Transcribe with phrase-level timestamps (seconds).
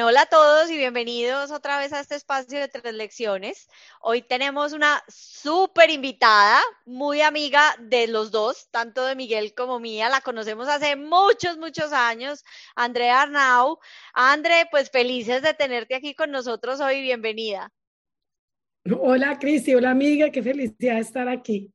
[0.00, 3.68] Hola a todos y bienvenidos otra vez a este espacio de tres lecciones.
[4.00, 10.08] Hoy tenemos una súper invitada, muy amiga de los dos, tanto de Miguel como mía.
[10.08, 12.44] La conocemos hace muchos, muchos años,
[12.76, 13.80] Andrea Arnau.
[14.12, 17.02] André, pues felices de tenerte aquí con nosotros hoy.
[17.02, 17.72] Bienvenida.
[19.00, 19.74] Hola, Cristi.
[19.74, 20.30] Hola, amiga.
[20.30, 21.72] Qué felicidad estar aquí.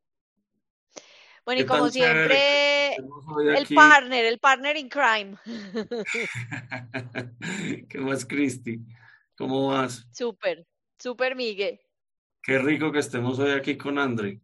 [1.45, 5.37] Bueno, y como siempre, el partner, el partner in crime.
[7.89, 8.79] ¿Qué más, Cristi?
[9.35, 10.07] ¿Cómo vas?
[10.11, 10.65] Súper,
[10.97, 11.79] súper, Miguel.
[12.41, 14.41] Qué rico que estemos hoy aquí con André.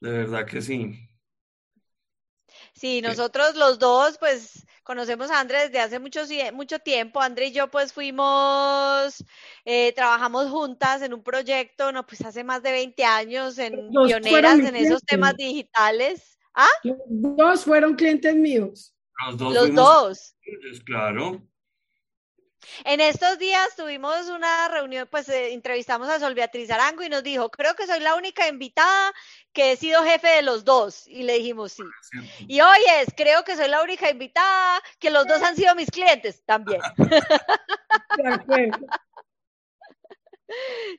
[0.00, 1.08] De verdad que sí.
[2.82, 6.22] Sí, nosotros los dos, pues, conocemos a André desde hace mucho,
[6.52, 7.20] mucho tiempo.
[7.20, 9.24] André y yo, pues, fuimos,
[9.64, 14.58] eh, trabajamos juntas en un proyecto, no, pues, hace más de 20 años, en pioneras
[14.58, 16.36] en esos temas digitales.
[16.54, 16.66] ¿Ah?
[16.82, 18.92] Los dos fueron clientes míos.
[19.26, 19.54] Los dos.
[19.54, 20.34] Los dos.
[20.84, 21.40] Claro.
[22.84, 27.22] En estos días tuvimos una reunión, pues eh, entrevistamos a Sol Beatriz Arango y nos
[27.22, 29.12] dijo, creo que soy la única invitada
[29.52, 31.06] que he sido jefe de los dos.
[31.08, 31.82] Y le dijimos sí.
[31.82, 35.74] Ah, y hoy es, creo que soy la única invitada que los dos han sido
[35.74, 36.80] mis clientes también.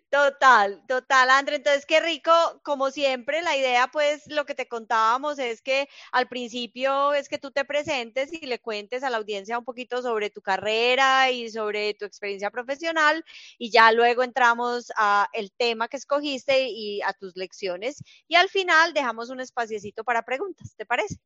[0.09, 1.57] Total, total, André.
[1.57, 2.31] Entonces, qué rico,
[2.63, 7.39] como siempre, la idea, pues, lo que te contábamos es que al principio es que
[7.39, 11.49] tú te presentes y le cuentes a la audiencia un poquito sobre tu carrera y
[11.49, 13.23] sobre tu experiencia profesional
[13.57, 18.49] y ya luego entramos a el tema que escogiste y a tus lecciones y al
[18.49, 21.17] final dejamos un espaciecito para preguntas, ¿te parece?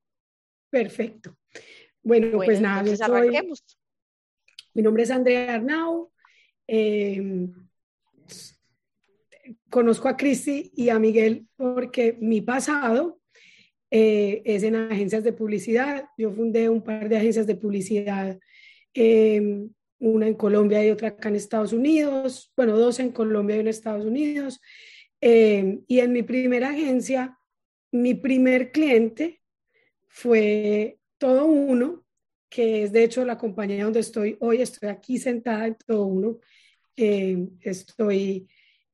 [0.69, 1.37] Perfecto.
[2.01, 2.83] Bueno, pues nada,
[4.73, 6.11] Mi nombre es Andrea Arnau.
[6.67, 7.49] Eh,
[9.69, 13.19] conozco a Cristi y a Miguel porque mi pasado
[13.89, 16.05] eh, es en agencias de publicidad.
[16.17, 18.39] Yo fundé un par de agencias de publicidad,
[18.93, 23.59] em, una en Colombia y otra acá en Estados Unidos, bueno, dos en Colombia y
[23.59, 24.59] una en Estados Unidos.
[25.21, 27.37] Em, y en mi primera agencia,
[27.91, 29.41] mi primer cliente
[30.07, 32.05] fue Todo Uno,
[32.49, 34.61] que es de hecho la compañía donde estoy hoy.
[34.61, 36.39] Estoy aquí sentada en Todo Uno.
[36.99, 38.47] Em, estoy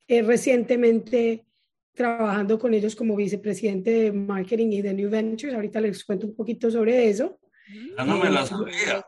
[0.10, 1.46] eh, recientemente
[1.94, 5.56] trabajando con ellos como vicepresidente de marketing y de New Ventures.
[5.56, 7.40] Ahorita les cuento un poquito sobre eso.
[7.98, 9.06] Ah, no me la sabía.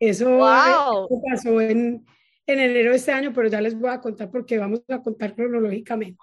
[0.00, 2.04] Eso, pasó en,
[2.46, 5.34] en, enero de este año, pero ya les voy a contar porque vamos a contar
[5.34, 6.18] cronológicamente.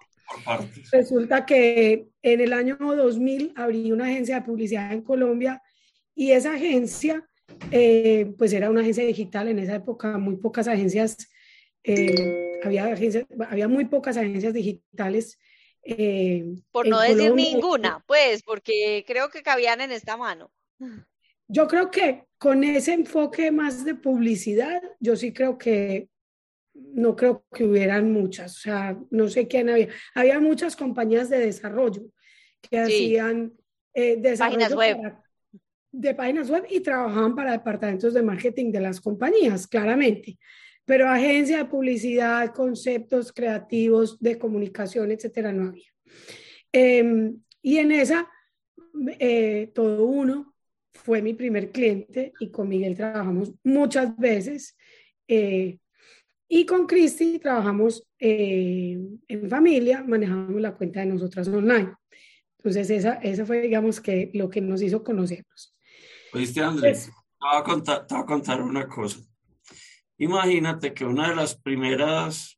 [0.92, 5.62] Resulta que en el año 2000 abrí una agencia de publicidad en Colombia
[6.14, 7.28] y esa agencia,
[7.72, 9.48] eh, pues era una agencia digital.
[9.48, 11.18] En esa época muy pocas agencias
[11.84, 12.96] eh, había,
[13.50, 15.40] había muy pocas agencias digitales.
[15.84, 20.52] Eh, Por no decir ninguna, pues, porque creo que cabían en esta mano.
[21.48, 26.10] Yo creo que con ese enfoque más de publicidad, yo sí creo que
[26.74, 29.90] no creo que hubieran muchas, o sea, no sé quién había.
[30.16, 32.04] Había muchas compañías de desarrollo
[32.62, 33.54] que hacían
[33.94, 34.98] eh, páginas web.
[35.94, 40.38] De páginas web y trabajaban para departamentos de marketing de las compañías, claramente
[40.86, 45.90] pero agencia de publicidad, conceptos creativos de comunicación, etcétera, no había.
[46.72, 48.30] Em, y en esa,
[49.20, 50.56] eh, todo uno
[50.92, 54.76] fue mi primer cliente y con Miguel trabajamos muchas veces.
[55.28, 55.80] Eh,
[56.50, 61.94] y con Cristi trabajamos eh, en familia, manejamos la cuenta de nosotras online.
[62.58, 65.73] Entonces, esa, esa fue, digamos, que lo que nos hizo conocernos.
[66.34, 69.20] Oíste, Andrés, pues te, voy a contar, te voy a contar una cosa.
[70.18, 72.58] Imagínate que una de las primeras,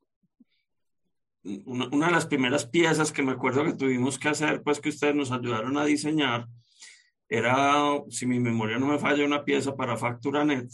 [1.42, 5.14] una, de las primeras piezas que me acuerdo que tuvimos que hacer, pues que ustedes
[5.14, 6.46] nos ayudaron a diseñar,
[7.28, 10.70] era, si mi memoria no me falla, una pieza para FacturaNet.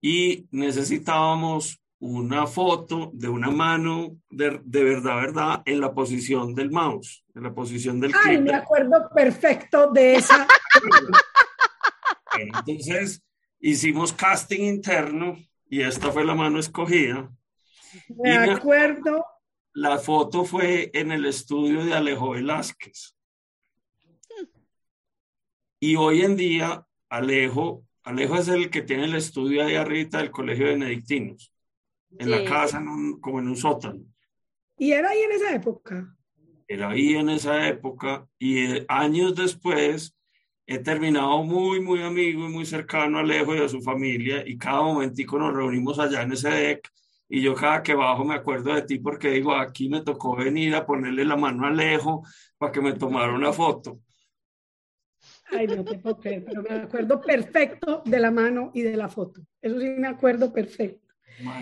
[0.00, 6.70] Y necesitábamos una foto de una mano de, de, verdad, verdad, en la posición del
[6.70, 10.46] mouse, en la posición del Ay, me acuerdo perfecto de esa.
[12.38, 13.22] Entonces,
[13.60, 15.36] hicimos casting interno
[15.68, 17.30] y esta fue la mano escogida.
[18.08, 19.24] De acuerdo.
[19.72, 23.16] La foto fue en el estudio de Alejo Velázquez.
[25.80, 30.30] Y hoy en día, Alejo, Alejo es el que tiene el estudio ahí arriba del
[30.30, 31.52] Colegio Benedictinos,
[32.18, 32.82] en la casa,
[33.20, 34.04] como en un sótano.
[34.78, 36.16] ¿Y era ahí en esa época?
[36.68, 40.16] Era ahí en esa época y años después
[40.66, 44.56] he terminado muy, muy amigo y muy cercano a Alejo y a su familia y
[44.56, 46.90] cada momentico nos reunimos allá en ese deck
[47.28, 50.74] y yo cada que bajo me acuerdo de ti porque digo, aquí me tocó venir
[50.74, 52.22] a ponerle la mano a Alejo
[52.58, 54.00] para que me tomara una foto.
[55.50, 59.08] Ay, no te puedo creer, pero me acuerdo perfecto de la mano y de la
[59.08, 59.42] foto.
[59.60, 61.04] Eso sí me acuerdo perfecto.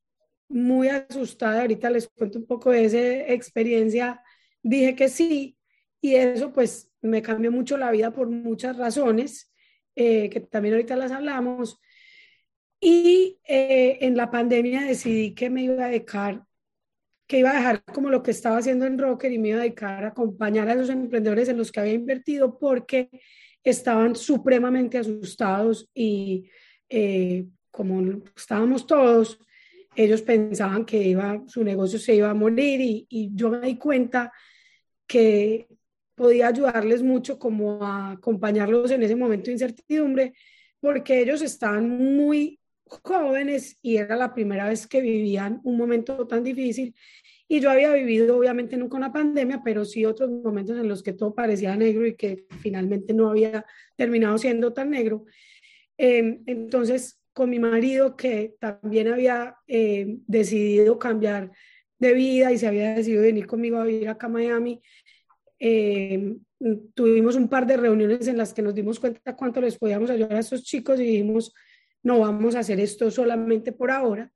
[0.48, 3.00] muy asustada, ahorita les cuento un poco de esa
[3.34, 4.22] experiencia,
[4.66, 5.58] dije que sí,
[6.02, 9.54] y eso pues me cambió mucho la vida por muchas razones,
[9.96, 11.80] eh, que también ahorita las hablamos,
[12.82, 16.44] y eh, en la pandemia decidí que me iba a dedicar,
[17.28, 19.62] que iba a dejar como lo que estaba haciendo en Rocker y me iba a
[19.62, 23.10] dedicar a acompañar a esos emprendedores en los que había invertido porque
[23.64, 26.50] estaban supremamente asustados y
[26.90, 29.40] eh, como estábamos todos,
[29.96, 33.78] ellos pensaban que iba, su negocio se iba a morir y, y yo me di
[33.78, 34.32] cuenta
[35.08, 35.68] que
[36.16, 40.34] podía ayudarles mucho como a acompañarlos en ese momento de incertidumbre
[40.80, 46.44] porque ellos estaban muy jóvenes y era la primera vez que vivían un momento tan
[46.44, 46.94] difícil.
[47.48, 51.14] Y yo había vivido, obviamente, nunca una pandemia, pero sí otros momentos en los que
[51.14, 53.66] todo parecía negro y que finalmente no había
[53.96, 55.26] terminado siendo tan negro.
[55.98, 61.52] Em, entonces, con mi marido, que también había em, decidido cambiar
[62.00, 64.82] de vida y se había decidido venir conmigo a vivir acá a Miami,
[65.60, 66.40] em,
[66.94, 70.34] tuvimos un par de reuniones en las que nos dimos cuenta cuánto les podíamos ayudar
[70.34, 71.54] a estos chicos y dijimos,
[72.04, 74.32] no vamos a hacer esto solamente por ahora.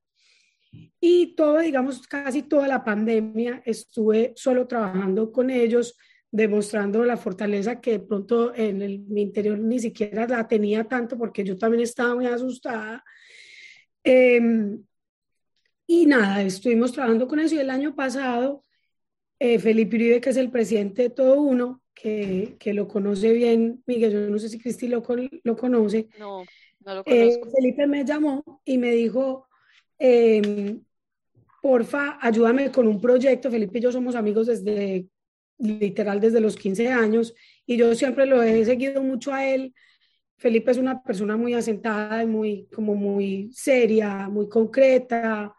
[1.00, 5.96] Y todo, digamos, casi toda la pandemia estuve solo trabajando con ellos,
[6.30, 11.18] demostrando la fortaleza que de pronto en el, mi interior ni siquiera la tenía tanto
[11.18, 13.02] porque yo también estaba muy asustada.
[14.04, 14.82] Em,
[15.92, 18.64] y nada, estuvimos trabajando con eso y el año pasado
[19.40, 23.82] eh, Felipe Uribe, que es el presidente de Todo Uno, que, que, lo conoce bien,
[23.86, 25.02] Miguel, yo no sé si Cristi lo,
[25.42, 26.08] lo conoce.
[26.16, 26.44] No.
[27.06, 29.48] Eh, Felipe me llamó y me dijo,
[29.98, 30.80] em,
[31.60, 33.50] porfa, ayúdame con un proyecto.
[33.50, 35.08] Felipe y yo somos amigos desde,
[35.58, 37.34] literal, desde los 15 años
[37.66, 39.74] y yo siempre lo he seguido mucho a él.
[40.36, 45.56] Felipe es una persona muy asentada muy, como muy seria, muy concreta,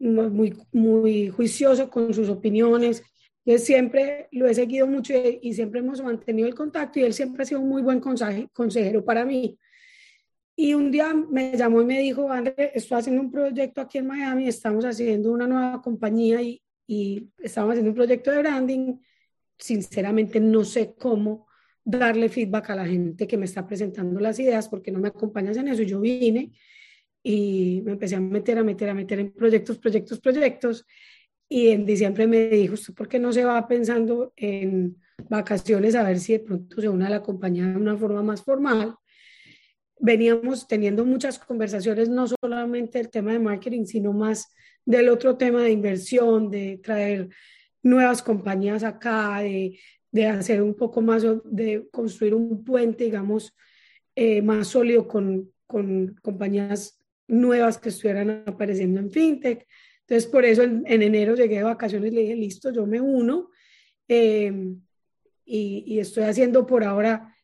[0.00, 3.02] muy, muy juicioso con sus opiniones.
[3.44, 7.42] Yo siempre lo he seguido mucho y, siempre hemos mantenido el contacto y él siempre
[7.42, 9.58] ha sido un muy buen consejero para mí.
[10.56, 14.06] Y un día me llamó y me dijo, André, estoy haciendo un proyecto aquí en
[14.06, 18.98] Miami, estamos haciendo una nueva compañía y, y estamos haciendo un proyecto de branding.
[19.58, 21.46] Sinceramente no sé cómo
[21.84, 25.56] darle feedback a la gente que me está presentando las ideas porque no me acompañas
[25.56, 25.82] en eso.
[25.82, 26.52] Yo vine
[27.22, 30.86] y me empecé a meter, a meter, a meter en proyectos, proyectos, proyectos.
[31.48, 34.96] Y en diciembre me dijo, ¿usted por qué no se va pensando en
[35.28, 38.42] vacaciones a ver si de pronto se une a la compañía de una forma más
[38.42, 38.96] formal?
[40.00, 44.48] veníamos teniendo muchas conversaciones, no solamente del tema de marketing, sino más
[44.84, 47.28] del otro tema de inversión, de traer
[47.82, 49.78] nuevas compañías acá, de,
[50.10, 53.54] de hacer un poco más, de construir un puente, digamos,
[54.16, 56.99] eh, más sólido con, con, compañías
[57.30, 59.66] nuevas que estuvieran apareciendo en FinTech.
[60.00, 63.50] Entonces, por eso en, enero llegué de vacaciones le dije, listo, yo me uno.
[64.08, 64.52] Eh,
[65.44, 67.34] y, y estoy haciendo por ahora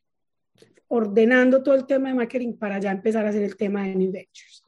[0.88, 4.12] ordenando todo el tema de marketing para ya empezar a hacer el tema de New
[4.12, 4.64] Ventures.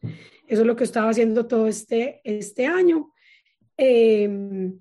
[0.47, 3.13] Eso es lo que estaba haciendo todo este, este año.
[3.77, 4.81] Em,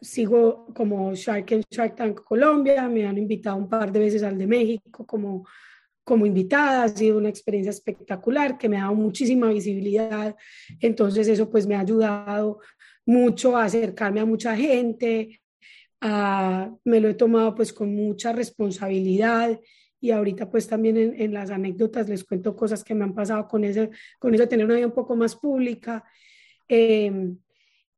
[0.00, 4.38] sigo como Shark en Shark Tank Colombia, me han invitado un par de veces al
[4.38, 5.46] de México como,
[6.04, 10.36] como invitada, ha sido una experiencia espectacular que me ha dado muchísima visibilidad,
[10.80, 12.60] entonces eso pues me ha ayudado
[13.06, 15.40] mucho a acercarme a mucha gente,
[16.84, 19.58] me lo he tomado pues con mucha responsabilidad.
[20.00, 23.64] Y ahorita pues también en, las anécdotas les cuento cosas que me han pasado con
[23.64, 26.04] eso, con eso de tener una vida un poco más pública.
[26.68, 27.38] Em,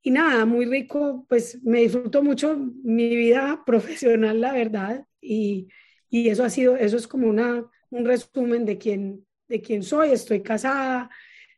[0.03, 5.69] y nada, muy rico, pues me disfruto mucho mi vida profesional, la verdad, y,
[6.09, 10.11] y eso ha sido, eso es como una, un resumen de quién, de quién soy.
[10.11, 11.11] Estoy casada,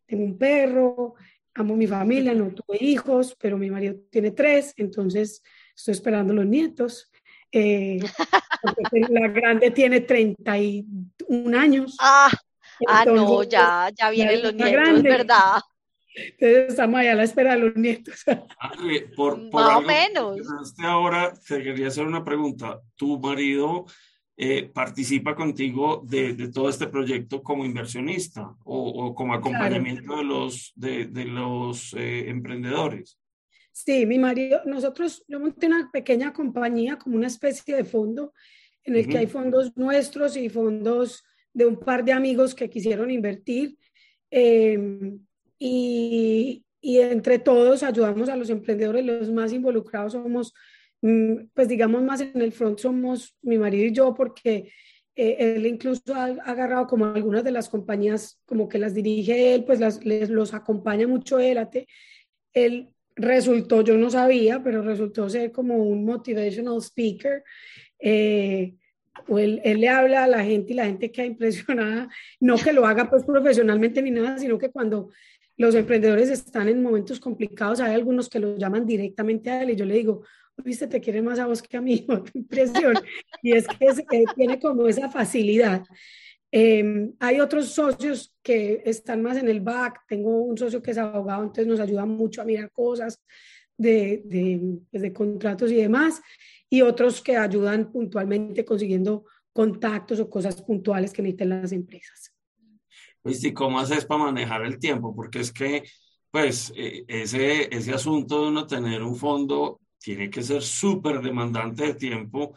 [0.06, 1.14] tengo un perro,
[1.54, 5.42] amo mi familia, no tuve hijos, pero mi marido tiene tres, entonces
[5.74, 7.10] estoy esperando los nietos.
[7.50, 7.98] Eh,
[9.10, 11.96] la grande tiene 31 años.
[12.00, 12.30] Ah,
[12.86, 15.60] ah no, ya, ya vienen los nietos, ¿verdad?
[16.14, 18.24] Entonces estamos allá a la espera de los nietos.
[19.16, 20.38] por, por Más o menos.
[20.78, 22.80] Ahora te quería hacer una pregunta.
[22.96, 23.86] ¿Tu marido
[24.40, 30.22] eh, participa contigo de, de, todo este proyecto como inversionista o, o como acompañamiento de
[30.22, 33.18] los, de, de los eh, emprendedores?
[33.72, 38.32] Sí, mi marido, nosotros, yo monté una pequeña compañía como una especie de fondo
[38.84, 43.10] en el que hay fondos nuestros y fondos de un par de amigos que quisieron
[43.10, 43.76] invertir.
[44.30, 45.18] Em,
[45.58, 50.54] y, y, entre todos ayudamos a los emprendedores, los más involucrados somos
[51.00, 54.72] pues digamos más en el front somos mi marido y yo porque
[55.14, 59.64] eh, él incluso ha, agarrado como algunas de las compañías como que las dirige él,
[59.64, 61.58] pues las, les, los acompaña mucho él.
[62.52, 67.42] Él resultó, yo no sabía, pero resultó ser como un motivational speaker.
[67.98, 68.74] Eh,
[69.28, 72.86] él, él, le habla a la gente y la gente queda impresionada, no que lo
[72.86, 75.10] haga pues profesionalmente ni nada, sino que cuando
[75.56, 79.76] los emprendedores están en momentos complicados, hay algunos que lo llaman directamente a él y
[79.76, 80.22] yo le digo,
[80.64, 82.94] viste, te quiere más a vos que a mí, impresión.
[83.42, 85.84] y es que eh, tiene como esa facilidad.
[86.50, 90.04] Em, hay otros socios que están más en el back.
[90.08, 93.22] Tengo un socio que es abogado, entonces nos ayuda mucho a mirar cosas
[93.76, 96.20] de, de, pues, de contratos y demás.
[96.70, 102.32] Y otros que ayudan puntualmente consiguiendo contactos o cosas puntuales que necesitan las empresas.
[103.24, 105.14] ¿Y cómo haces para manejar el tiempo?
[105.14, 105.82] Porque es que,
[106.30, 111.86] pues, eh, ese, ese asunto de uno tener un fondo tiene que ser súper demandante
[111.86, 112.54] de tiempo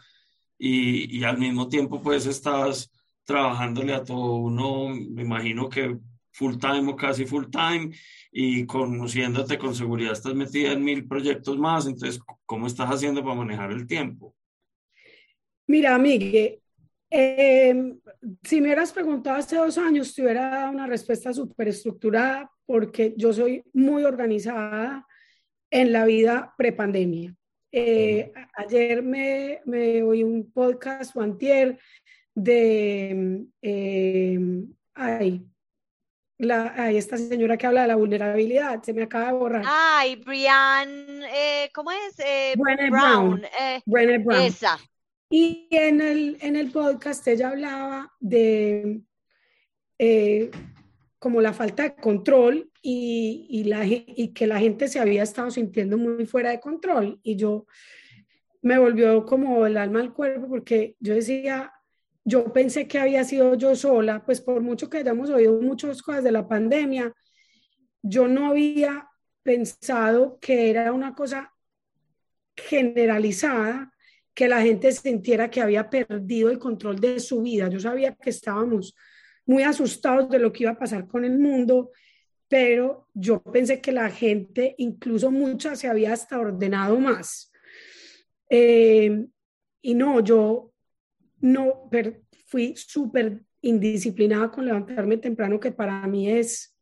[0.57, 2.91] y, y, al mismo tiempo pues estás
[3.23, 5.97] trabajándole a todo uno, me imagino que
[6.31, 7.91] full time o casi full time
[8.31, 13.35] y conociéndote con seguridad estás metida en mil proyectos más, entonces, ¿cómo estás haciendo para
[13.35, 14.35] manejar el tiempo?
[15.67, 16.59] Mira, Miguel,
[17.09, 17.99] em,
[18.43, 23.13] si me hubieras preguntado hace dos años, te hubiera dado una respuesta súper estructurada porque
[23.17, 25.05] yo soy muy organizada
[25.71, 27.33] en la vida prepandemia.
[27.71, 31.79] Eh, ayer me, me, oí un podcast o antier
[32.35, 34.39] de eh,
[34.93, 35.45] ay,
[36.37, 39.63] la, esta señora que habla de la vulnerabilidad, se me acaba de borrar.
[39.65, 42.19] Ay, Brian, eh, ¿cómo es?
[42.19, 42.89] Eh, Brown.
[42.89, 43.43] Brown.
[43.59, 44.41] Eh, Brown.
[44.41, 44.77] Esa.
[45.29, 49.01] Y en el, en el podcast ella hablaba de
[51.21, 55.51] como la falta de control y, y, la, y que la gente se había estado
[55.51, 57.19] sintiendo muy fuera de control.
[57.21, 57.67] Y yo
[58.63, 61.71] me volvió como el alma al cuerpo porque yo decía,
[62.25, 66.23] yo pensé que había sido yo sola, pues por mucho que hayamos oído muchas cosas
[66.23, 67.13] de la pandemia,
[68.01, 69.07] yo no había
[69.43, 71.53] pensado que era una cosa
[72.55, 73.93] generalizada,
[74.33, 77.69] que la gente sintiera que había perdido el control de su vida.
[77.69, 78.95] Yo sabía que estábamos
[79.51, 81.91] muy asustados de lo que iba a pasar con el mundo,
[82.47, 87.51] pero yo pensé que la gente, incluso mucha, se había hasta ordenado más.
[88.49, 89.25] Eh,
[89.81, 90.71] y no, yo
[91.41, 91.89] no
[92.45, 96.73] fui súper indisciplinada con levantarme temprano, que para mí es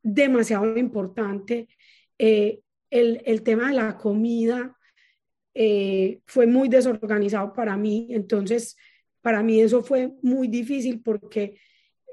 [0.00, 1.66] demasiado importante.
[2.16, 4.76] Eh, el, el, tema de la comida
[5.52, 8.76] eh, fue muy desorganizado para mí, entonces
[9.20, 11.58] para mí eso fue muy difícil porque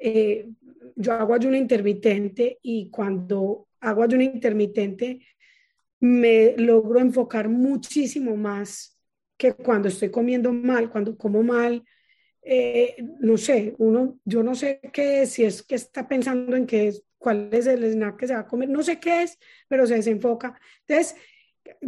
[0.04, 0.50] eh,
[0.96, 5.22] yo hago ayuno intermitente y cuando hago ayuno intermitente
[6.00, 8.98] me logro enfocar muchísimo más
[9.38, 11.84] que cuando estoy comiendo mal, cuando como mal,
[12.42, 16.66] eh, no sé, uno, yo no sé qué es, si es que está pensando en
[16.66, 19.38] qué es, cuál es el snack que se va a comer, no sé qué es,
[19.68, 20.60] pero se desenfoca.
[20.88, 21.16] Entonces,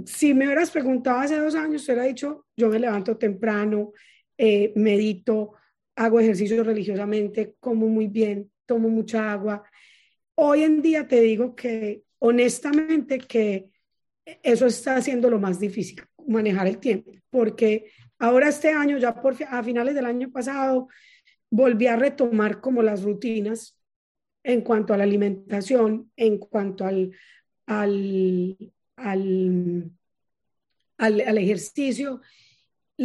[0.05, 3.93] si me hubieras preguntado hace dos años, hubiera dicho, yo me levanto temprano,
[4.37, 5.53] eh, medito,
[5.95, 9.63] hago ejercicio religiosamente, como muy bien, tomo mucha agua.
[10.35, 13.69] Hoy en día te digo que honestamente que
[14.41, 19.35] eso está haciendo lo más difícil, manejar el tiempo, porque ahora este año, ya por,
[19.47, 20.87] a finales del año pasado,
[21.49, 23.77] volví a retomar como las rutinas
[24.43, 27.11] en cuanto a la alimentación, en cuanto al,
[27.65, 28.57] al,
[28.95, 29.91] al,
[30.97, 32.21] al, al ejercicio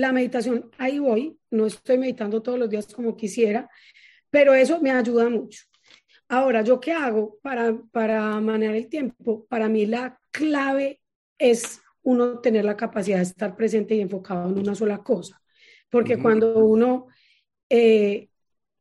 [0.00, 3.68] la meditación, ahí voy, no estoy meditando todos los días como quisiera,
[4.30, 5.64] pero eso me ayuda mucho.
[6.28, 9.46] Ahora, ¿yo qué hago para, para manejar el tiempo?
[9.46, 11.00] Para mí la clave
[11.38, 15.40] es uno tener la capacidad de estar presente y enfocado en una sola cosa,
[15.90, 17.06] porque cuando uno
[17.70, 18.28] eh,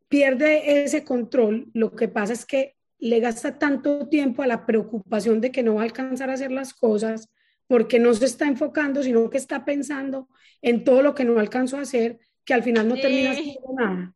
[0.08, 1.70] pierde ese control.
[1.74, 5.76] Lo que pasa es que le gasta tanto tiempo a la preocupación de que no
[5.76, 7.30] va a alcanzar a hacer las cosas
[7.68, 10.30] porque no se está enfocando, sino que está pensando
[10.62, 14.16] en todo lo que no alcanzó a hacer, que al final no termina haciendo nada.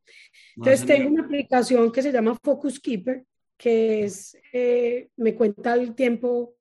[0.55, 3.25] Entonces tengo una aplicación que se llama Focus Keeper,
[3.57, 6.55] que es, eh, me cuenta el tiempo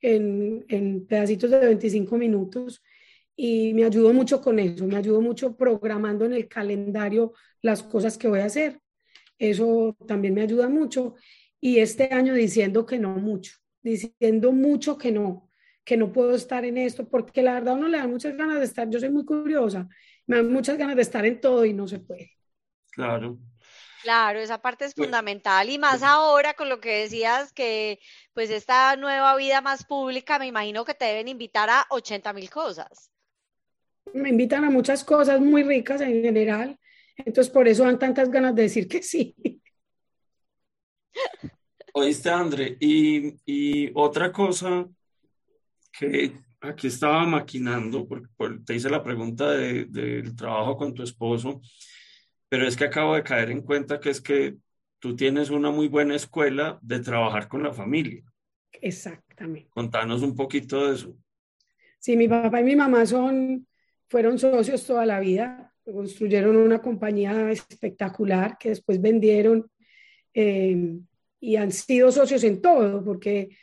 [0.00, 2.82] en, en, pedacitos de 25 minutos
[3.36, 8.18] y me ayudó mucho con eso, me ayudó mucho programando en el calendario las cosas
[8.18, 8.80] que voy a hacer.
[9.38, 11.14] Eso también me ayuda mucho.
[11.60, 15.49] Y este año diciendo que no mucho, diciendo mucho que no,
[15.90, 18.64] que no puedo estar en esto, porque la verdad uno le da muchas ganas de
[18.64, 19.88] estar, yo soy muy curiosa,
[20.24, 22.30] me dan muchas ganas de estar en todo y no se puede.
[22.92, 23.38] Claro.
[24.00, 27.98] Claro, esa parte es fundamental y más ahora con lo que decías que
[28.34, 32.48] pues esta nueva vida más pública, me imagino que te deben invitar a 80 mil
[32.48, 33.10] cosas.
[34.14, 36.78] Me invitan a muchas cosas muy ricas en general,
[37.16, 39.34] entonces por eso dan tantas ganas de decir que sí.
[41.94, 44.86] Oíste, André, y, y otra cosa
[45.90, 48.28] que aquí estaba maquinando, porque,
[48.64, 51.60] te hice la pregunta del trabajo con tu esposo,
[52.48, 54.56] pero es que acabo de caer en cuenta que es que
[54.98, 58.22] tú tienes una muy buena escuela de trabajar con la familia.
[58.72, 59.70] Exactamente.
[59.70, 61.16] Contanos un poquito de eso.
[61.98, 63.66] Sí, mi papá y mi mamá son,
[64.08, 69.70] fueron socios toda la vida, construyeron una compañía espectacular que después vendieron
[70.34, 70.98] eh,
[71.40, 73.56] y han sido socios en todo, porque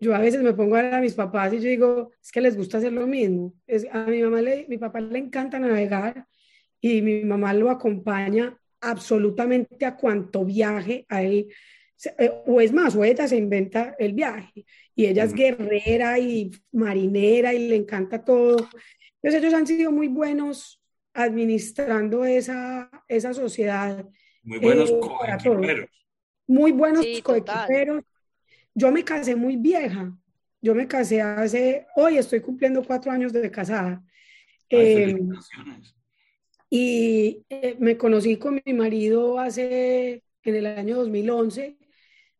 [0.00, 2.40] yo a veces me pongo a ver a mis papás y yo digo, es que
[2.40, 3.54] les gusta hacer lo mismo.
[3.66, 6.26] Es, a mi mamá, le, mi papá le encanta navegar
[6.80, 11.48] y mi mamá lo acompaña absolutamente a cuanto viaje a él.
[12.18, 14.64] Eh, o es más, o ella se inventa el viaje.
[14.94, 18.68] Y ella es guerrera y marinera y le encanta todo.
[19.20, 20.80] Entonces ellos han sido muy buenos
[21.12, 24.06] administrando esa, esa sociedad.
[24.44, 25.88] Muy buenos eh,
[26.46, 27.22] Muy buenos sí,
[28.78, 30.16] yo me casé muy vieja.
[30.60, 34.02] Yo me casé hace, hoy estoy cumpliendo cuatro años de casada.
[34.70, 35.16] Eh,
[36.70, 41.76] y eh, me conocí con mi marido hace, en el año 2011,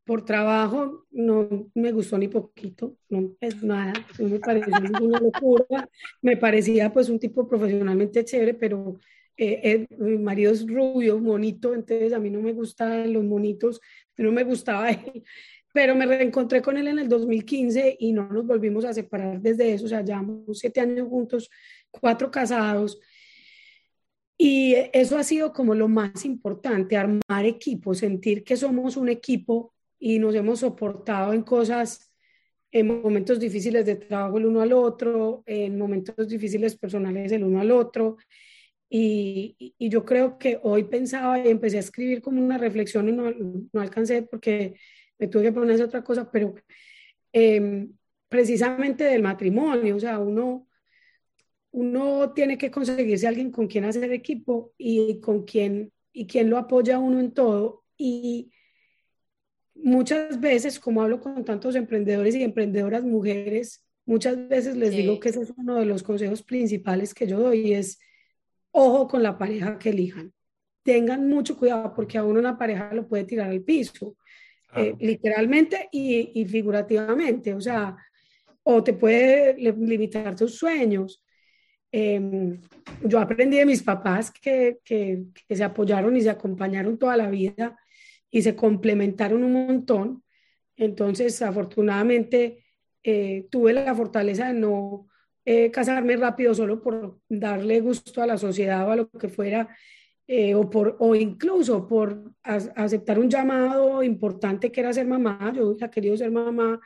[0.05, 5.89] por trabajo, no me gustó ni poquito, no es nada, no me pareció ninguna locura,
[6.23, 8.99] me parecía pues un tipo profesionalmente chévere, pero
[9.37, 13.81] eh, mi marido es rubio, bonito, entonces a mí no me gustan los monitos,
[14.17, 15.23] no me gustaba él
[15.73, 19.73] pero me reencontré con él en el 2015 y no nos volvimos a separar desde
[19.73, 21.51] eso, o sea, llevamos siete años juntos,
[21.91, 22.99] cuatro casados.
[24.37, 29.75] Y eso ha sido como lo más importante, armar equipo, sentir que somos un equipo
[29.99, 32.13] y nos hemos soportado en cosas,
[32.71, 37.61] en momentos difíciles de trabajo el uno al otro, en momentos difíciles personales el uno
[37.61, 38.17] al otro.
[38.89, 43.13] Y, y yo creo que hoy pensaba y empecé a escribir como una reflexión y
[43.13, 44.75] no, no alcancé porque
[45.19, 46.55] me tuve que poner otra cosa, pero
[47.33, 47.93] em,
[48.29, 50.69] precisamente del matrimonio, o sea, uno,
[51.71, 56.59] uno tiene que conseguirse alguien con quien hacer equipo y con quien, y quien lo
[56.59, 57.85] apoya a uno en todo.
[57.97, 58.53] Y
[59.75, 65.31] muchas veces, como hablo con tantos emprendedores y emprendedoras mujeres, muchas veces les digo que
[65.31, 67.99] ese es uno de los consejos principales que yo doy, es
[68.71, 70.33] ojo con la pareja que elijan.
[70.83, 74.17] Tengan mucho cuidado porque a uno una pareja lo puede tirar al piso
[74.75, 77.97] eh, literalmente y, figurativamente, o sea,
[78.63, 81.23] o te puede limitar tus sueños.
[81.91, 82.61] Em,
[83.03, 87.79] yo aprendí de mis papás que, que, se apoyaron y se acompañaron toda la vida
[88.31, 90.23] y se complementaron un montón.
[90.77, 92.65] Entonces, afortunadamente,
[93.03, 95.09] eh, tuve la fortaleza de no
[95.51, 99.75] eh, casarme rápido solo por darle gusto a la sociedad o a lo que fuera,
[100.31, 105.53] eh, o, por, o incluso por aceptar un llamado importante que era ser mamá.
[105.57, 106.79] Yo hubiera querido ser mamá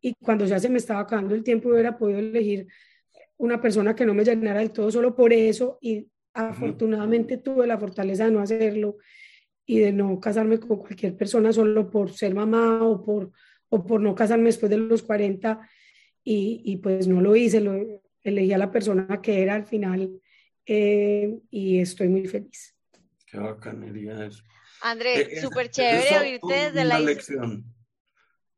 [0.00, 2.68] y cuando ya se me estaba acabando el tiempo hubiera podido elegir
[3.38, 7.78] una persona que no me llenara del todo solo por eso y afortunadamente tuve la
[7.78, 8.98] fortaleza de no hacerlo
[9.66, 13.32] y de no casarme con cualquier persona solo por ser mamá o por,
[13.70, 15.60] o por no casarme después de los 40
[16.22, 20.20] y, y pues no lo hice, lo, elegí a la persona que era al final
[20.66, 22.76] eh, y estoy muy feliz.
[23.30, 24.42] Qué bacanería eso.
[24.82, 27.64] André, eh, súper chévere oírte desde la lección.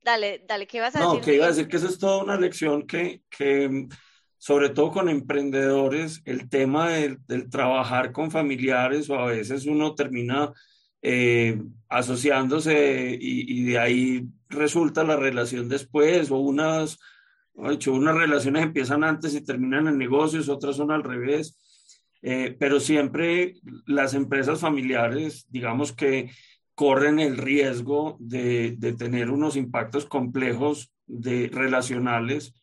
[0.02, 1.14] Dale, dale, ¿qué vas a decir?
[1.14, 3.86] No, que iba a decir que eso es toda una lección que, que
[4.38, 7.18] sobre todo con emprendedores, el tema del,
[7.50, 10.52] trabajar con familiares o a veces uno termina
[11.00, 16.98] eh, asociándose y, de ahí resulta la relación después o unas,
[17.70, 21.58] hecho, unas relaciones empiezan antes y terminan en negocios, otras son al revés
[22.22, 23.54] eh, pero siempre
[23.86, 26.30] las empresas familiares, digamos que
[26.74, 32.54] corren el riesgo de, de tener unos impactos complejos de relacionales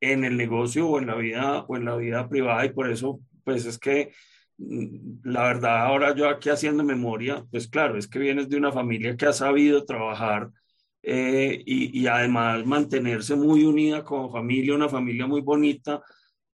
[0.00, 3.20] en el negocio o en la vida o en la vida privada y por eso
[3.44, 4.12] pues es que
[4.58, 8.72] mm, la verdad ahora yo aquí haciendo memoria pues claro es que vienes de una
[8.72, 10.50] familia que ha sabido trabajar
[11.04, 16.00] eh, y, y, además mantenerse muy unida como familia una familia muy bonita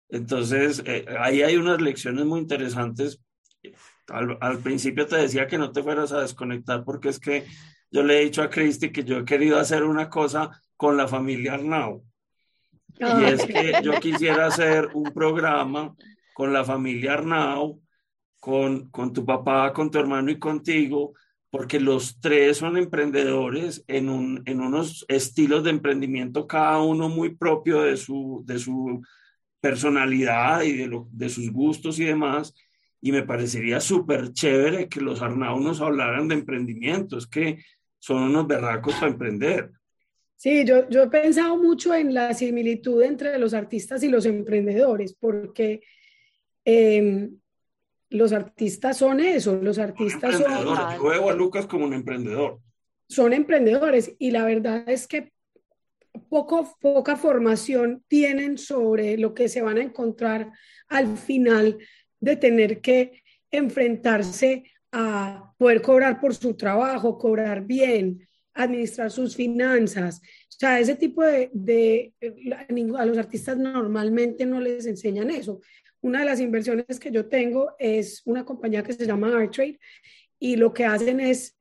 [0.10, 3.22] entonces eh, ahí hay unas lecciones muy interesantes.
[4.08, 7.46] Al, al, principio te decía que no te fueras a desconectar porque es que
[7.92, 11.08] yo le he dicho a Cristi que yo he querido hacer una cosa con la
[11.08, 12.04] familia Arnau.
[13.00, 15.96] Y es que yo quisiera hacer un programa
[16.34, 17.82] con la familia Arnau,
[18.40, 21.14] con, con tu papá, con tu hermano y contigo,
[21.50, 27.36] porque los tres son emprendedores en, un, en unos estilos de emprendimiento, cada uno muy
[27.36, 29.02] propio de su, de su
[29.60, 32.54] personalidad y de, lo, de sus gustos y demás.
[33.02, 37.64] Y me parecería súper chévere que los Arnau nos hablaran de emprendimiento, es que
[38.00, 39.72] son unos berracos para emprender.
[40.36, 45.16] Sí, yo, yo he pensado mucho en la similitud entre los artistas y los emprendedores,
[45.20, 45.82] porque
[46.64, 47.30] eh,
[48.10, 50.64] los artistas son eso, los artistas son...
[50.98, 52.60] Yo veo a Lucas como un emprendedor.
[53.10, 55.32] Son emprendedores y la verdad es que
[56.30, 60.52] poco, poca formación tienen sobre lo que se van a encontrar
[60.88, 61.78] al final
[62.20, 70.22] de tener que enfrentarse a poder cobrar por su trabajo, cobrar bien, administrar sus finanzas.
[70.50, 72.14] O sea, ese tipo de, de,
[72.98, 75.62] a los artistas normalmente no les enseñan eso.
[76.02, 79.80] Una de las inversiones que yo tengo es una compañía que se llama ArtTrade
[80.40, 81.58] y lo que hacen es,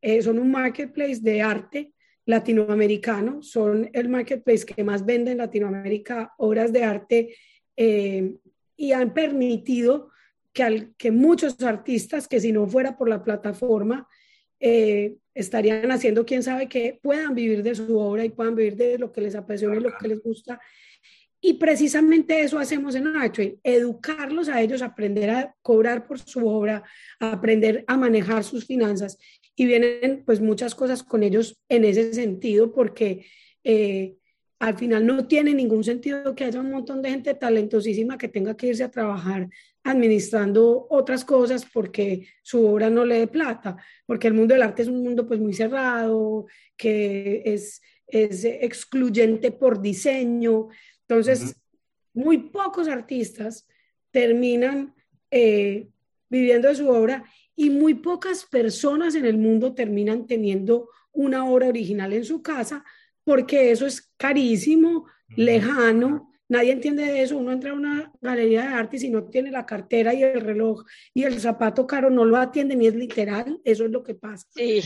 [0.00, 1.92] eh, son un marketplace de arte
[2.30, 7.36] latinoamericano, son el marketplace que más vende en Latinoamérica obras de arte
[7.76, 8.34] eh,
[8.76, 10.10] y han permitido
[10.52, 14.08] que, al, que muchos artistas que si no fuera por la plataforma
[14.58, 18.98] eh, estarían haciendo quién sabe qué, puedan vivir de su obra y puedan vivir de
[18.98, 20.60] lo que les apasiona y lo que les gusta.
[21.42, 26.82] Y precisamente eso hacemos en ArtTrade, educarlos a ellos, aprender a cobrar por su obra,
[27.18, 29.18] aprender a manejar sus finanzas.
[29.60, 33.26] Y vienen pues muchas cosas con ellos en ese sentido, porque
[33.62, 34.16] eh,
[34.58, 38.56] al final no tiene ningún sentido que haya un montón de gente talentosísima que tenga
[38.56, 39.50] que irse a trabajar
[39.84, 44.80] administrando otras cosas porque su obra no le dé plata, porque el mundo del arte
[44.80, 50.68] es un mundo pues muy cerrado, que es, es excluyente por diseño.
[51.06, 51.54] Entonces,
[52.14, 53.68] muy pocos artistas
[54.10, 54.94] terminan
[55.30, 55.90] eh,
[56.30, 57.26] viviendo de su obra
[57.60, 62.82] y muy pocas personas en el mundo terminan teniendo una obra original en su casa
[63.22, 65.04] porque eso es carísimo,
[65.36, 67.36] lejano, nadie entiende de eso.
[67.36, 70.40] Uno entra a una galería de arte y si no tiene la cartera y el
[70.40, 74.14] reloj y el zapato caro, no lo atiende ni es literal, eso es lo que
[74.14, 74.46] pasa.
[74.54, 74.80] Sí.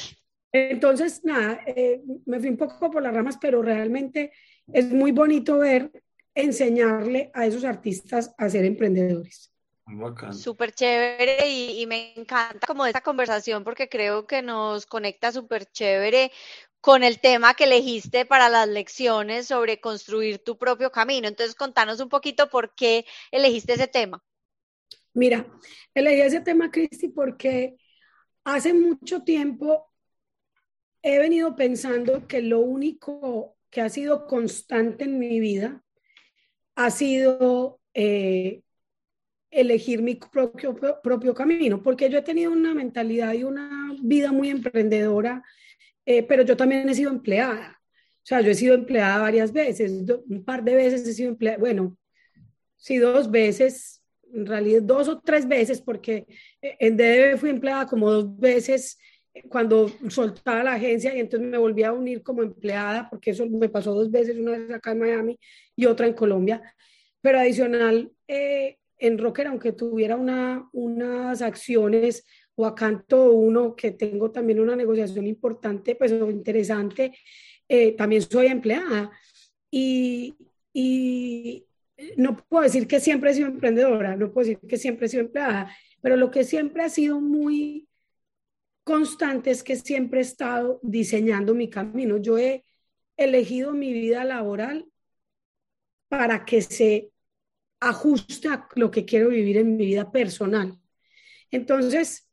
[0.51, 4.33] Entonces, nada, eh, me fui un poco por las ramas, pero realmente
[4.73, 5.93] es muy bonito ver
[6.35, 9.54] enseñarle a esos artistas a ser emprendedores.
[10.33, 15.67] Súper chévere y, y, me encanta como esta conversación porque creo que nos conecta súper
[15.67, 16.33] chévere
[16.81, 21.29] con el tema que elegiste para las lecciones sobre construir tu propio camino.
[21.29, 24.23] Entonces, contanos un poquito por qué elegiste ese tema.
[25.15, 25.47] Mira,
[25.95, 27.77] elegí ese tema, Cristi, porque
[28.45, 29.93] hace mucho tiempo
[31.03, 35.85] he venido pensando que lo único que ha sido constante en mi vida
[36.75, 38.64] ha sido eh,
[39.55, 44.51] elegir mi propio, propio camino, porque yo he tenido una mentalidad y una vida muy
[44.51, 45.43] emprendedora
[46.07, 47.81] eh, pero yo también he sido empleada.
[48.23, 49.93] O sea, yo he sido empleada varias veces,
[50.29, 51.97] un par de veces he sido empleada, bueno,
[52.77, 56.27] sí, dos veces, en realidad dos o tres veces, porque
[56.63, 58.99] en DDB fui empleada como dos veces
[59.49, 63.69] cuando soltaba la agencia y entonces me volví a unir como empleada, porque eso me
[63.69, 65.39] pasó dos veces, una vez acá en Miami
[65.77, 66.63] y otra en Colombia.
[67.21, 73.93] Pero adicional, eh, en Rocker, aunque tuviera una, unas acciones o a Canto uno, que
[73.93, 77.17] tengo también una negociación importante, pues interesante,
[77.69, 79.11] eh, también soy empleada.
[79.71, 80.35] Y,
[80.73, 81.67] y
[82.17, 85.25] no puedo decir que siempre he sido emprendedora, no puedo decir que siempre he sido
[85.25, 87.89] empleada, pero lo que siempre ha sido muy
[88.85, 92.19] constante es que siempre he estado diseñando mi camino.
[92.19, 92.65] Yo he
[93.17, 94.87] elegido mi vida laboral
[96.09, 97.11] para que se
[97.89, 100.79] ajuste a lo que quiero vivir en mi vida personal.
[101.51, 102.29] Entonces,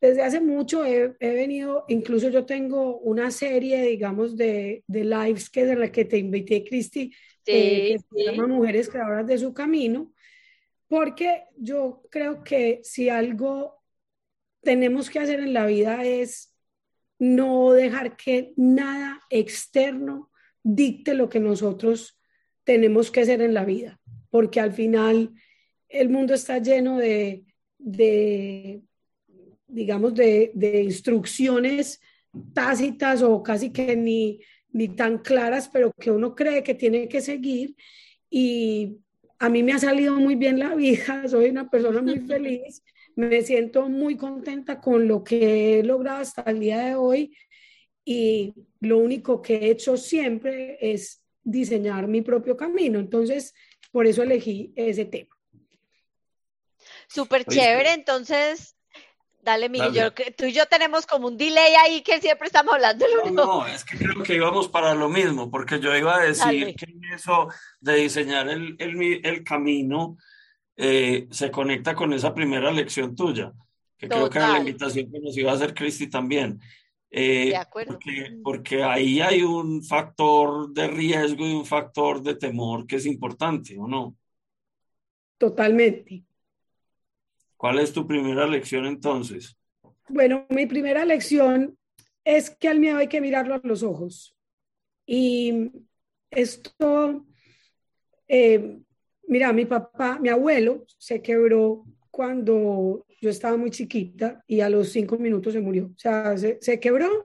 [0.00, 5.66] desde hace mucho he, venido, incluso yo tengo una serie, digamos, de, de lives que
[5.66, 7.12] de la que te invité, Cristi,
[7.46, 10.12] eh, que se llama Mujeres Creadoras de su Camino,
[10.88, 13.82] porque yo creo que si algo
[14.62, 16.54] tenemos que hacer en la vida es
[17.18, 20.30] no dejar que nada externo
[20.62, 22.18] dicte lo que nosotros
[22.64, 23.99] tenemos que hacer en la vida,
[24.30, 25.32] porque al final
[25.88, 27.44] el mundo está lleno de,
[29.66, 32.00] digamos, de, de, instrucciones
[32.54, 34.40] tácitas o casi que ni,
[34.72, 37.74] ni tan claras, pero que uno cree que tiene que seguir.
[38.30, 38.98] Y
[39.38, 42.82] a mí me ha salido muy bien la vida, soy una persona muy feliz,
[43.16, 47.36] me siento muy contenta con lo que he logrado hasta el día de hoy
[48.04, 52.98] y lo único que he hecho siempre es diseñar mi propio camino.
[52.98, 53.54] Entonces,
[53.90, 55.36] por eso elegí ese tema.
[57.08, 58.76] Súper chévere, entonces,
[59.42, 63.04] dale, Miguel, yo, tú y yo tenemos como un delay ahí que siempre estamos hablando.
[63.26, 66.74] No, no, es que creo que íbamos para lo mismo, porque yo iba a decir
[66.76, 67.48] que eso
[67.80, 70.16] de diseñar el, el, el camino
[70.76, 73.52] eh, se conecta con esa primera lección tuya,
[73.98, 76.60] que creo que era la invitación que nos iba a hacer Cristi también.
[77.10, 77.92] Eh, de acuerdo.
[77.94, 83.06] Porque, porque ahí hay un factor de riesgo y un factor de temor que es
[83.06, 84.16] importante, ¿o no?
[85.36, 86.24] Totalmente.
[87.56, 89.56] ¿Cuál es tu primera lección entonces?
[90.08, 91.76] Bueno, mi primera lección
[92.24, 94.36] es que al miedo hay que mirarlo a los ojos.
[95.04, 95.70] Y
[96.30, 97.26] esto,
[98.28, 98.78] eh,
[99.26, 101.84] mira, mi papá, mi abuelo se quebró
[102.20, 105.86] cuando yo estaba muy chiquita y a los cinco minutos se murió.
[105.86, 107.24] O sea, se, quebró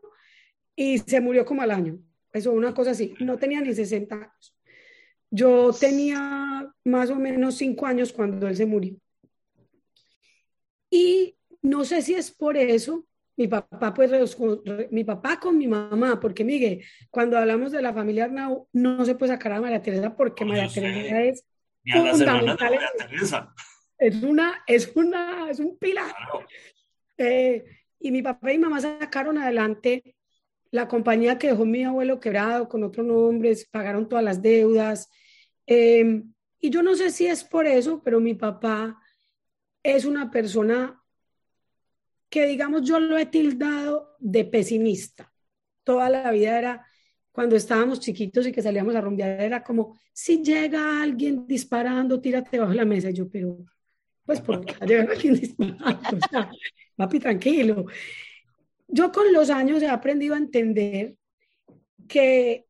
[0.73, 1.99] y se murió como al año.
[2.31, 3.13] Eso, una cosa así.
[3.19, 4.57] No tenía ni 60 años.
[5.29, 8.95] Yo tenía más o menos cinco años cuando él se murió.
[10.89, 13.05] Y no sé si es por eso,
[13.35, 14.37] mi papá, pues,
[14.91, 19.15] mi papá con mi mamá, porque Miguel, cuando hablamos de la familia Arnau, no se
[19.15, 21.43] puede sacar a María Teresa porque María Teresa es
[21.83, 22.79] fundamental.
[23.97, 26.13] Es una, es una, es un pilar.
[27.17, 27.63] Eh,
[27.99, 30.15] y mi papá y mamá sacaron adelante
[30.71, 35.09] la compañía que dejó mi abuelo quebrado con otros nombres, pagaron todas las deudas.
[35.65, 36.23] Eh,
[36.59, 38.99] y yo no sé si es por eso, pero mi papá
[39.81, 41.01] es una persona
[42.29, 45.31] que, digamos, yo lo he tildado de pesimista.
[45.83, 46.85] Toda la vida era,
[47.31, 52.59] cuando estábamos chiquitos y que salíamos a rumbear, era como, si llega alguien disparando, tírate
[52.59, 53.11] bajo la mesa.
[53.11, 53.59] yo, pero,
[54.25, 55.85] pues, ¿por qué llega alguien disparando?
[55.85, 56.51] O sea,
[56.95, 57.85] papi, tranquilo.
[58.87, 61.15] Yo con los años he aprendido a entender
[62.07, 62.65] que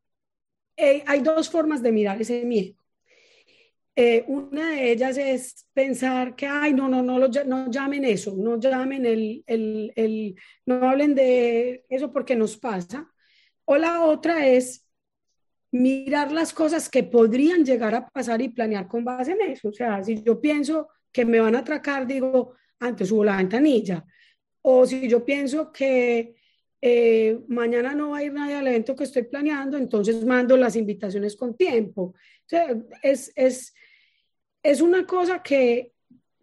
[0.78, 2.76] eh, hay dos formas de mirar ese miedo.
[3.98, 8.60] Eh, una de ellas es pensar que, ay, no, no, no, no llamen eso, no
[8.60, 13.10] llamen el, el, el, no hablen de eso porque nos pasa.
[13.64, 14.86] O la otra es
[15.72, 19.70] mirar las cosas que podrían llegar a pasar y planear con base en eso.
[19.70, 24.06] O sea, si yo pienso que me van a atracar, digo, antes subo la ventanilla.
[24.64, 26.36] O si yo pienso que
[26.82, 30.76] eh, mañana no va a ir nadie al evento que estoy planeando, entonces mando las
[30.76, 32.02] invitaciones con tiempo.
[32.02, 33.74] O sea, es, es,
[34.62, 35.94] es una cosa que,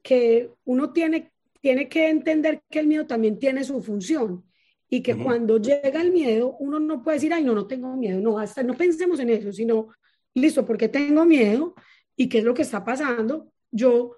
[0.02, 4.42] que uno tiene, tiene que entender que el miedo también tiene su función
[4.88, 8.22] y que cuando llega el miedo, uno no puede decir, ay, no, no tengo miedo,
[8.22, 9.88] no, hasta no pensemos en eso, sino,
[10.32, 11.74] listo, porque tengo miedo
[12.16, 14.16] y qué es lo que está pasando, yo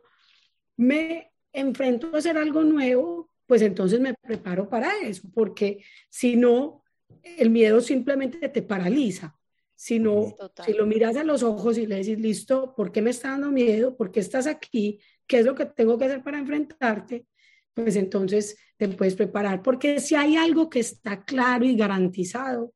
[0.76, 6.82] me enfrento a hacer algo nuevo, pues entonces me preparo para eso, porque si no,
[7.22, 9.36] el miedo simplemente te paraliza
[9.76, 10.34] sino
[10.64, 13.50] si lo miras a los ojos y le dices, listo, ¿por qué me está dando
[13.50, 13.96] miedo?
[13.96, 15.00] ¿Por qué estás aquí?
[15.26, 17.26] ¿Qué es lo que tengo que hacer para enfrentarte?
[17.74, 22.72] Pues entonces te puedes preparar, porque si hay algo que está claro y garantizado,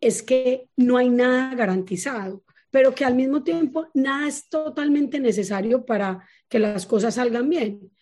[0.00, 5.86] es que no hay nada garantizado, pero que al mismo tiempo nada es totalmente necesario
[5.86, 7.92] para que las cosas salgan bien.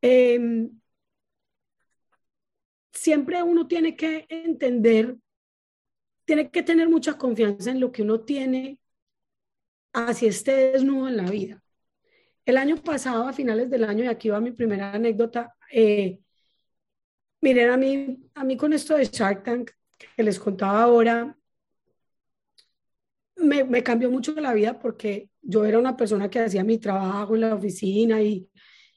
[0.00, 0.70] Em,
[2.92, 5.16] siempre uno tiene que entender
[6.24, 8.78] tiene que tener mucha confianza en lo que uno tiene
[9.92, 11.60] así esté desnudo en la vida.
[12.44, 16.20] El año pasado, a finales del año, y aquí va mi primera anécdota, eh,
[17.40, 19.72] miren, a mí, a mí con esto de Shark Tank
[20.16, 21.36] que les contaba ahora,
[23.44, 27.34] me, me cambió mucho la vida porque yo era una persona que hacía mi trabajo
[27.34, 28.48] en la oficina y,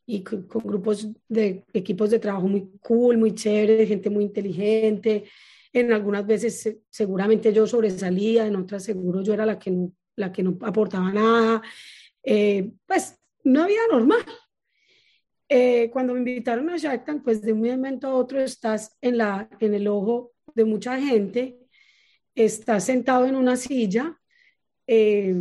[0.06, 5.26] y con, con, grupos de equipos de trabajo muy cool, muy chévere, gente muy inteligente,
[5.74, 10.32] en algunas veces seguramente yo sobresalía, en otras seguro yo era la que no, la
[10.32, 11.62] que no aportaba nada.
[12.24, 14.26] Eh, pues una vida normal.
[15.50, 19.18] Eh, cuando me invitaron a Shark Tank, pues de un momento a otro estás en,
[19.18, 21.58] la, en el ojo de mucha gente,
[22.36, 24.20] estás sentado en una silla,
[24.88, 25.36] eh,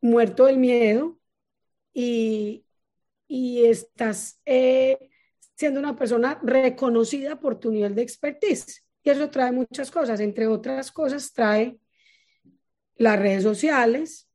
[0.00, 1.18] muerto del miedo,
[1.94, 2.64] y,
[3.28, 5.10] y estás eh,
[5.54, 8.84] siendo una persona reconocida por tu nivel de expertise.
[9.04, 11.78] Y eso trae muchas cosas, entre otras cosas trae
[12.96, 14.28] las redes sociales,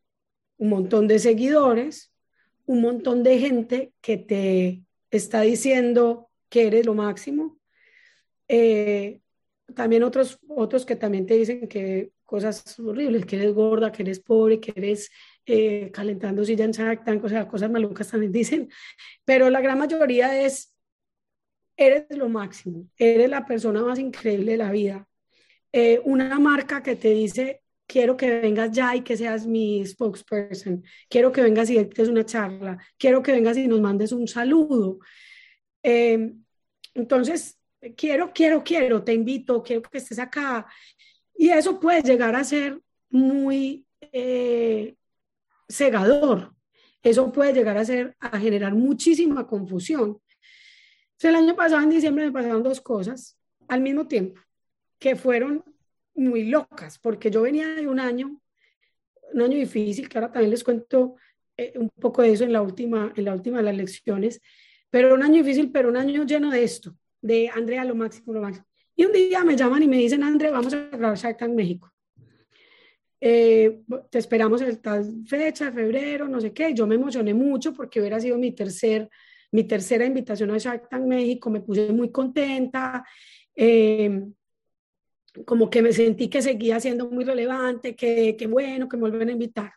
[0.57, 2.11] un montón de seguidores,
[2.65, 7.57] un montón de gente que te está diciendo que eres lo máximo.
[8.47, 9.21] Eh,
[9.73, 14.19] también otros, otros que también te dicen que cosas horribles, que eres gorda, que eres
[14.19, 15.09] pobre, que eres
[15.45, 18.69] eh, calentando silla en Shark o sea, cosas malucas también dicen,
[19.25, 20.75] pero la gran mayoría es,
[21.77, 25.07] eres lo máximo, eres la persona más increíble de la vida.
[25.71, 30.83] Eh, una marca que te dice, quiero que vengas ya y que seas mi spokesperson,
[31.09, 34.99] quiero que vengas y des una charla, quiero que vengas y nos mandes un saludo.
[35.81, 36.33] Eh,
[36.93, 37.57] entonces,
[37.95, 40.67] quiero, quiero, quiero, te invito, quiero que estés acá.
[41.37, 44.95] Y eso puede llegar a ser muy eh,
[45.69, 46.53] cegador.
[47.03, 50.19] Eso puede llegar a ser, a generar muchísima confusión.
[51.21, 54.41] el año pasado, en diciembre, me pasaron dos cosas al mismo tiempo,
[54.99, 55.63] que fueron
[56.15, 58.41] muy locas, porque yo venía de un año,
[59.33, 61.15] un año difícil, que ahora también les cuento
[61.55, 64.41] eh, un poco de eso en la última, en la última de las lecciones,
[64.89, 68.41] pero un año difícil, pero un año lleno de esto, de Andrea, lo máximo, lo
[68.41, 68.65] máximo.
[68.99, 71.93] Y un día me llaman y me dicen, Andrea, vamos a grabar Shark Tank México.
[73.21, 76.73] Eh, te esperamos en tal fecha, febrero, no sé qué.
[76.73, 79.07] Yo me emocioné mucho porque hubiera sido mi, tercer,
[79.51, 81.51] mi tercera invitación a Shark Tank México.
[81.51, 83.05] Me puse muy contenta.
[83.55, 84.23] Eh,
[85.45, 89.29] como que me sentí que seguía siendo muy relevante, que, que bueno, que me vuelven
[89.29, 89.73] a invitar.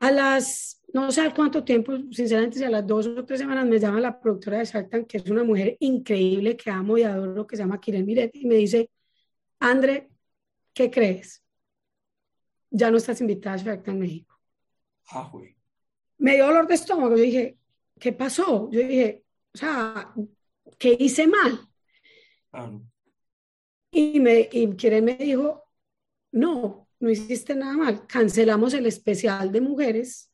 [0.00, 3.78] A las, no sé cuánto tiempo, sinceramente, si a las dos o tres semanas me
[3.78, 7.46] llama la productora de Shark Tank, que es una mujer increíble que amo y adoro,
[7.46, 8.90] que se llama Kiren Miret, y me dice,
[9.58, 10.08] André,
[10.72, 11.42] ¿qué crees?
[12.70, 14.34] Ya no estás invitada a Shark Tank México.
[15.10, 15.30] Ah,
[16.18, 17.16] me dio dolor de estómago.
[17.16, 17.58] Yo dije,
[17.98, 18.70] ¿qué pasó?
[18.70, 19.24] Yo dije,
[19.54, 20.14] o sea,
[20.78, 21.68] ¿qué hice mal?
[23.90, 25.64] Y, me, y Kiren me dijo,
[26.32, 30.27] no, no hiciste nada mal, cancelamos el especial de mujeres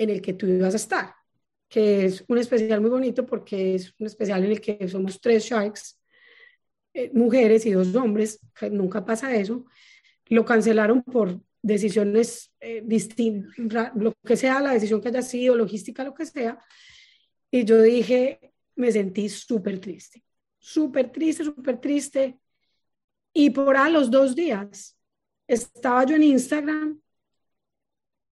[0.00, 1.14] en el que tú ibas a estar,
[1.68, 5.44] que es un especial muy bonito porque es un especial en el que somos tres
[5.44, 6.00] sharks,
[6.94, 9.66] eh, mujeres y dos hombres, nunca pasa eso,
[10.26, 16.02] lo cancelaron por decisiones eh, distintas, lo que sea la decisión que haya sido, logística,
[16.02, 16.58] lo que sea,
[17.50, 18.40] y yo dije,
[18.76, 20.24] me sentí súper triste,
[20.58, 22.40] súper triste, súper triste,
[23.34, 24.96] y por a los dos días
[25.46, 27.00] estaba yo en Instagram,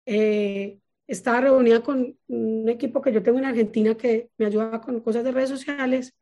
[0.05, 4.99] eh, estaba reunida con un equipo que yo tengo en Argentina que me ayuda con
[5.01, 6.13] cosas de redes sociales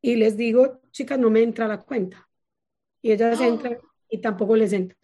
[0.00, 2.28] y les digo, chicas, no me entra la cuenta.
[3.02, 4.96] Y ellas entran y tampoco les entra.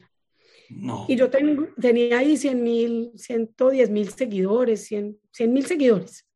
[1.09, 6.27] Y yo tenía ahí 100 mil, 110 mil seguidores, 100 mil seguidores.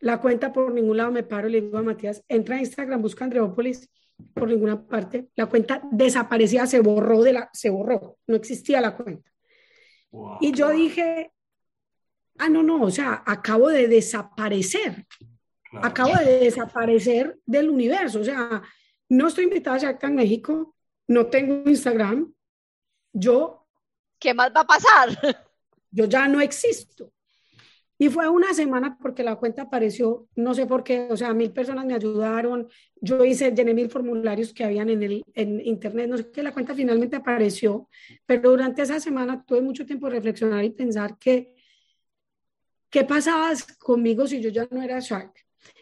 [0.00, 3.24] La cuenta por ningún lado me paro, le digo a Matías, entra a Instagram, busca
[3.24, 3.90] Andreópolis
[4.34, 5.28] por ninguna parte.
[5.34, 9.33] La cuenta desaparecía, se borró, de la, se borró, no existía la cuenta.
[10.40, 11.32] Y yo dije,
[12.38, 15.06] ah, no, no, o sea, acabo de desaparecer.
[15.82, 18.20] Acabo de desaparecer del universo.
[18.20, 18.62] O sea,
[19.08, 20.74] no estoy invitada a Shark Tank México,
[21.08, 22.32] no tengo Instagram.
[23.12, 23.66] Yo.
[24.18, 25.08] ¿Qué más va a pasar?
[25.90, 27.12] Yo ya no existo.
[28.04, 31.52] Y fue una semana porque la cuenta apareció, no sé por qué, o sea, mil
[31.52, 32.68] personas me ayudaron,
[33.00, 36.52] yo hice, llené mil formularios que habían en, el, en internet, no sé qué, la
[36.52, 37.88] cuenta finalmente apareció,
[38.26, 41.54] pero durante esa semana tuve mucho tiempo de reflexionar y pensar que,
[42.90, 45.32] ¿qué pasaba conmigo si yo ya no era Shark?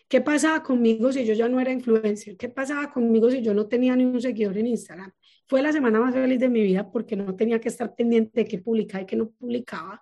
[0.08, 2.36] ¿Qué pasaba conmigo si yo ya no era influencer?
[2.36, 5.10] ¿Qué pasaba conmigo si yo no tenía ni un seguidor en Instagram?
[5.48, 8.46] Fue la semana más feliz de mi vida porque no tenía que estar pendiente de
[8.46, 10.00] qué publicaba y qué no publicaba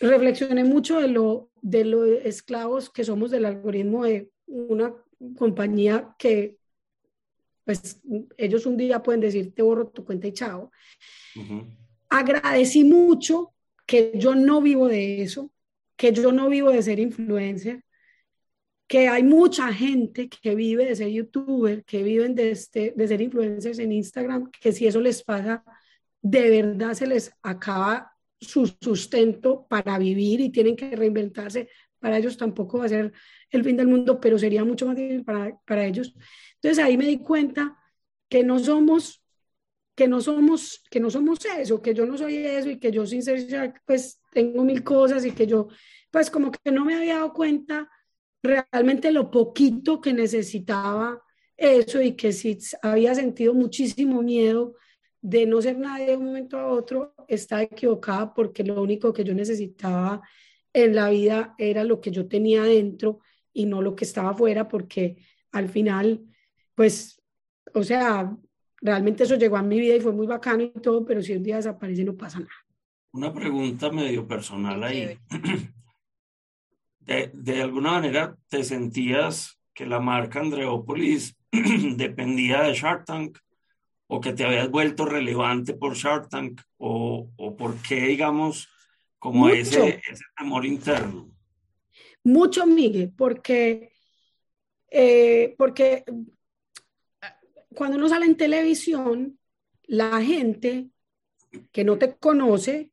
[0.00, 4.94] reflexioné mucho de lo de los esclavos que somos del algoritmo de una
[5.38, 6.58] compañía que
[7.64, 8.02] pues
[8.36, 10.70] ellos un día pueden decir te borro tu cuenta y chao.
[12.10, 13.54] Agradecí mucho
[13.86, 15.50] que yo no vivo de eso,
[15.96, 17.82] que yo no vivo de ser influencer,
[18.86, 23.22] que hay mucha gente que vive de ser youtuber, que viven de, este, de ser
[23.22, 25.64] influencers en Instagram, que si eso les pasa,
[26.20, 28.13] de verdad se les acaba
[28.44, 31.68] su sustento para vivir y tienen que reinventarse,
[31.98, 33.12] para ellos tampoco va a ser
[33.50, 36.14] el fin del mundo, pero sería mucho más difícil para, para ellos.
[36.54, 37.78] Entonces ahí me di cuenta
[38.28, 39.20] que no somos
[39.94, 43.06] que no somos que no somos eso, que yo no soy eso y que yo
[43.06, 45.68] sin ser pues tengo mil cosas y que yo
[46.10, 47.88] pues como que no me había dado cuenta
[48.42, 51.22] realmente lo poquito que necesitaba
[51.56, 54.74] eso y que sí había sentido muchísimo miedo
[55.24, 59.24] de no ser nadie de un momento a otro está equivocada porque lo único que
[59.24, 60.20] yo necesitaba
[60.70, 63.20] en la vida era lo que yo tenía dentro
[63.50, 65.16] y no lo que estaba afuera, porque
[65.52, 66.20] al final,
[66.74, 67.22] pues,
[67.72, 68.36] o sea,
[68.82, 71.42] realmente eso llegó a mi vida y fue muy bacano y todo, pero si un
[71.42, 72.52] día desaparece no pasa nada.
[73.12, 75.18] Una pregunta medio personal ahí.
[76.98, 81.36] De, de alguna manera, ¿te sentías que la marca Andreópolis
[81.96, 83.38] dependía de Shark Tank?
[84.14, 86.60] ¿O que te habías vuelto relevante por Shark Tank?
[86.76, 88.68] ¿O, o por qué, digamos,
[89.18, 91.32] como ese, ese amor interno?
[92.22, 93.90] Mucho, Miguel, porque,
[94.88, 96.04] eh, porque
[97.74, 99.36] cuando uno sale en televisión,
[99.82, 100.90] la gente
[101.72, 102.92] que no te conoce,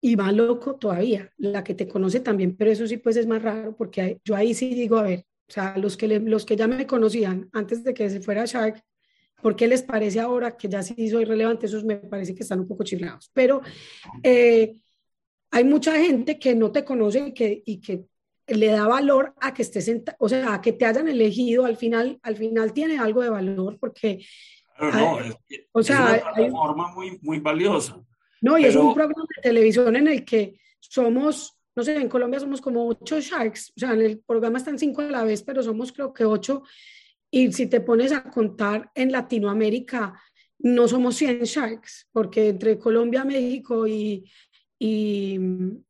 [0.00, 3.42] y más loco todavía, la que te conoce también, pero eso sí pues es más
[3.42, 6.66] raro porque yo ahí sí digo, a ver, o sea, los que, los que ya
[6.66, 8.82] me conocían antes de que se fuera Shark,
[9.40, 11.66] ¿por qué les parece ahora que ya sí soy relevante?
[11.66, 13.60] Esos me parece que están un poco chiflados, pero
[14.22, 14.74] eh,
[15.50, 18.04] hay mucha gente que no te conoce y que, y que
[18.46, 22.18] le da valor a que estés, o sea, a que te hayan elegido, al final,
[22.22, 24.24] al final tiene algo de valor porque...
[24.80, 25.36] no, es,
[25.72, 28.00] o sea, es una plataforma muy, muy valiosa.
[28.40, 32.40] No, y es un programa de televisión en el que somos, no sé, en Colombia
[32.40, 35.62] somos como ocho Sharks, o sea, en el programa están cinco a la vez, pero
[35.62, 36.62] somos creo que ocho.
[37.30, 40.20] Y si te pones a contar en Latinoamérica,
[40.58, 44.30] no somos 100 Sharks, porque entre Colombia, México y,
[44.78, 45.38] y,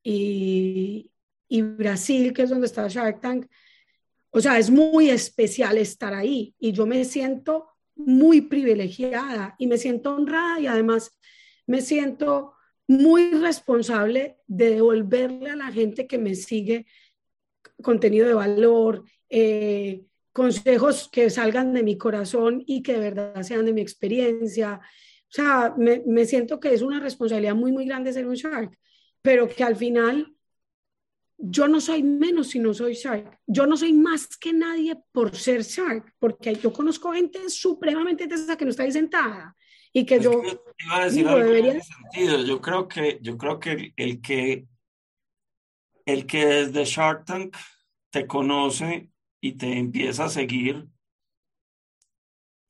[0.02, 1.10] y,
[1.48, 3.46] y Brasil, que es donde está Shark Tank,
[4.30, 6.54] o sea, es muy especial estar ahí.
[6.58, 11.16] Y yo me siento muy privilegiada y me siento honrada y además
[11.66, 12.54] me siento
[12.86, 16.86] muy responsable de devolverle a la gente que me sigue
[17.82, 23.66] contenido de valor, eh, consejos que salgan de mi corazón y que de verdad sean
[23.66, 24.80] de mi experiencia.
[24.82, 28.76] O sea, me, me siento que es una responsabilidad muy, muy grande ser un Shark,
[29.22, 30.34] pero que al final
[31.42, 33.38] yo no soy menos si no soy Shark.
[33.46, 38.56] Yo no soy más que nadie por ser Shark, porque yo conozco gente supremamente tesa
[38.56, 39.56] que no está ahí sentada
[39.92, 40.42] y que yo
[40.78, 42.44] iba a decir algo en ese sentido.
[42.44, 44.66] Yo creo que yo creo que el, que
[46.04, 47.56] el que desde Shark Tank
[48.10, 49.08] te conoce
[49.40, 50.88] y te empieza a seguir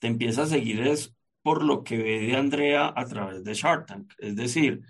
[0.00, 3.86] te empieza a seguir es por lo que ve de Andrea a través de Shark
[3.86, 4.12] Tank.
[4.18, 4.80] Es decir,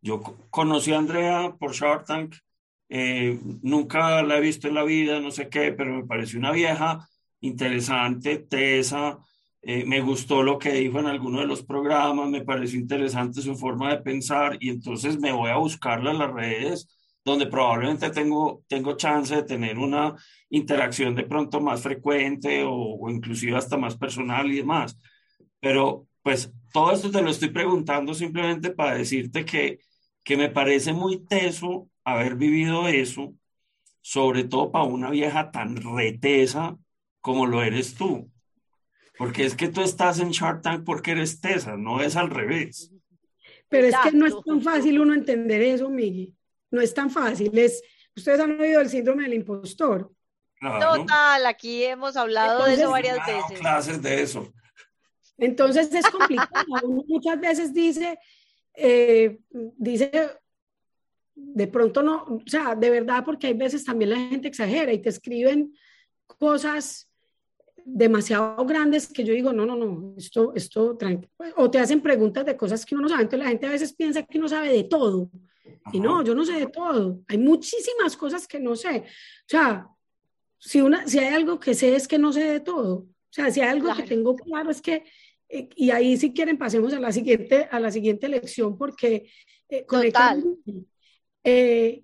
[0.00, 0.20] yo
[0.50, 2.34] conocí a Andrea por Shark Tank,
[2.88, 6.52] eh, nunca la he visto en la vida, no sé qué, pero me pareció una
[6.52, 7.08] vieja
[7.40, 9.18] interesante, tesa,
[9.62, 13.56] eh, me gustó lo que dijo en alguno de los programas, me pareció interesante su
[13.56, 16.88] forma de pensar y entonces me voy a buscarla en las redes
[17.24, 20.14] donde probablemente tengo, tengo chance de tener una
[20.56, 24.98] interacción de pronto más frecuente o, o inclusive hasta más personal y demás.
[25.60, 29.78] Pero pues todo esto te lo estoy preguntando simplemente para decirte que,
[30.22, 33.34] que me parece muy teso haber vivido eso,
[34.00, 36.76] sobre todo para una vieja tan retesa
[37.20, 38.30] como lo eres tú.
[39.16, 42.90] Porque es que tú estás en Shark Tank porque eres tesa, no es al revés.
[43.68, 46.34] Pero es que no es tan fácil uno entender eso, Miguel.
[46.70, 47.56] No es tan fácil.
[47.56, 47.82] Es,
[48.16, 50.10] ustedes han oído el síndrome del impostor.
[50.60, 53.60] Total, aquí hemos hablado de eso varias veces.
[53.60, 54.52] clases de eso.
[55.36, 56.64] Entonces es complicado.
[56.84, 58.18] Uno muchas veces dice,
[58.74, 60.30] eh, dice,
[61.34, 65.02] de pronto no, o sea, de verdad, porque hay veces también la gente exagera y
[65.02, 65.74] te escriben
[66.26, 67.10] cosas
[67.84, 70.96] demasiado grandes que yo digo, no, no, no, esto, esto,
[71.56, 73.92] o te hacen preguntas de cosas que uno no sabe, entonces la gente a veces
[73.92, 75.30] piensa que uno sabe de todo,
[75.92, 79.86] y no, yo no sé de todo, hay muchísimas cosas que no sé, o sea,
[80.64, 83.50] si, una, si hay algo que sé es que no sé de todo, o sea,
[83.50, 85.04] si hay algo que tengo claro es que,
[85.48, 89.28] eh, y ahí si quieren pasemos a la siguiente, a la siguiente lección, porque
[89.68, 90.42] eh, Total.
[91.42, 92.02] Eh,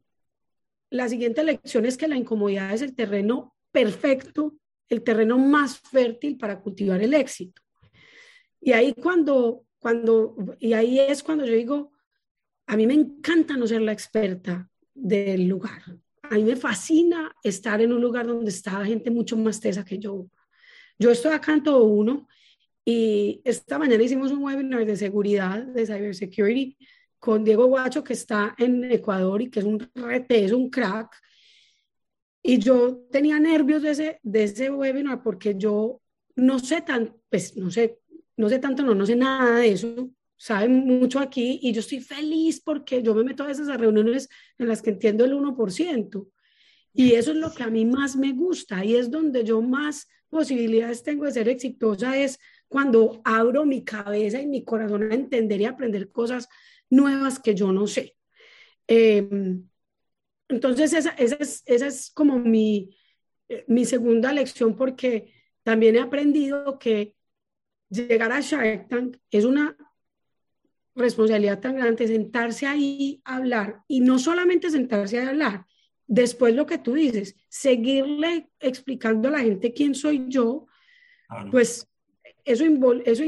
[0.90, 4.54] la siguiente lección es que la incomodidad es el terreno perfecto
[4.90, 7.62] el terreno más fértil para cultivar el éxito.
[8.60, 11.92] Y ahí cuando, cuando, y ahí es cuando yo digo,
[12.66, 15.82] a mí me encanta no ser la experta del lugar.
[16.30, 19.98] A mí me fascina estar en un lugar donde está gente mucho más tesa que
[19.98, 20.26] yo.
[20.98, 22.28] Yo estoy acá en todo uno
[22.84, 26.76] y esta mañana hicimos un webinar de seguridad, de cybersecurity,
[27.18, 31.14] con Diego Guacho, que está en Ecuador y que es un rete, es un crack.
[32.42, 36.00] Y yo tenía nervios de ese, de ese webinar porque yo
[36.36, 37.98] no sé tan, pues no sé,
[38.36, 40.10] no sé tanto, no, no sé nada de eso,
[40.40, 44.68] saben mucho aquí y yo estoy feliz porque yo me meto a esas reuniones en
[44.68, 46.26] las que entiendo el 1%.
[46.94, 50.08] Y eso es lo que a mí más me gusta y es donde yo más
[50.30, 52.38] posibilidades tengo de ser exitosa, es
[52.68, 56.48] cuando abro mi cabeza y mi corazón a entender y aprender cosas
[56.88, 58.16] nuevas que yo no sé.
[58.88, 59.28] Eh,
[60.48, 62.96] entonces esa, esa, es, esa es como mi,
[63.50, 67.14] eh, mi segunda lección porque también he aprendido que
[67.90, 69.76] llegar a Shark Tank es una
[71.00, 75.66] responsabilidad tan grande, sentarse ahí a hablar y no solamente sentarse a hablar,
[76.06, 80.66] después lo que tú dices, seguirle explicando a la gente quién soy yo,
[81.50, 81.88] pues
[82.44, 82.64] eso,
[83.04, 83.24] eso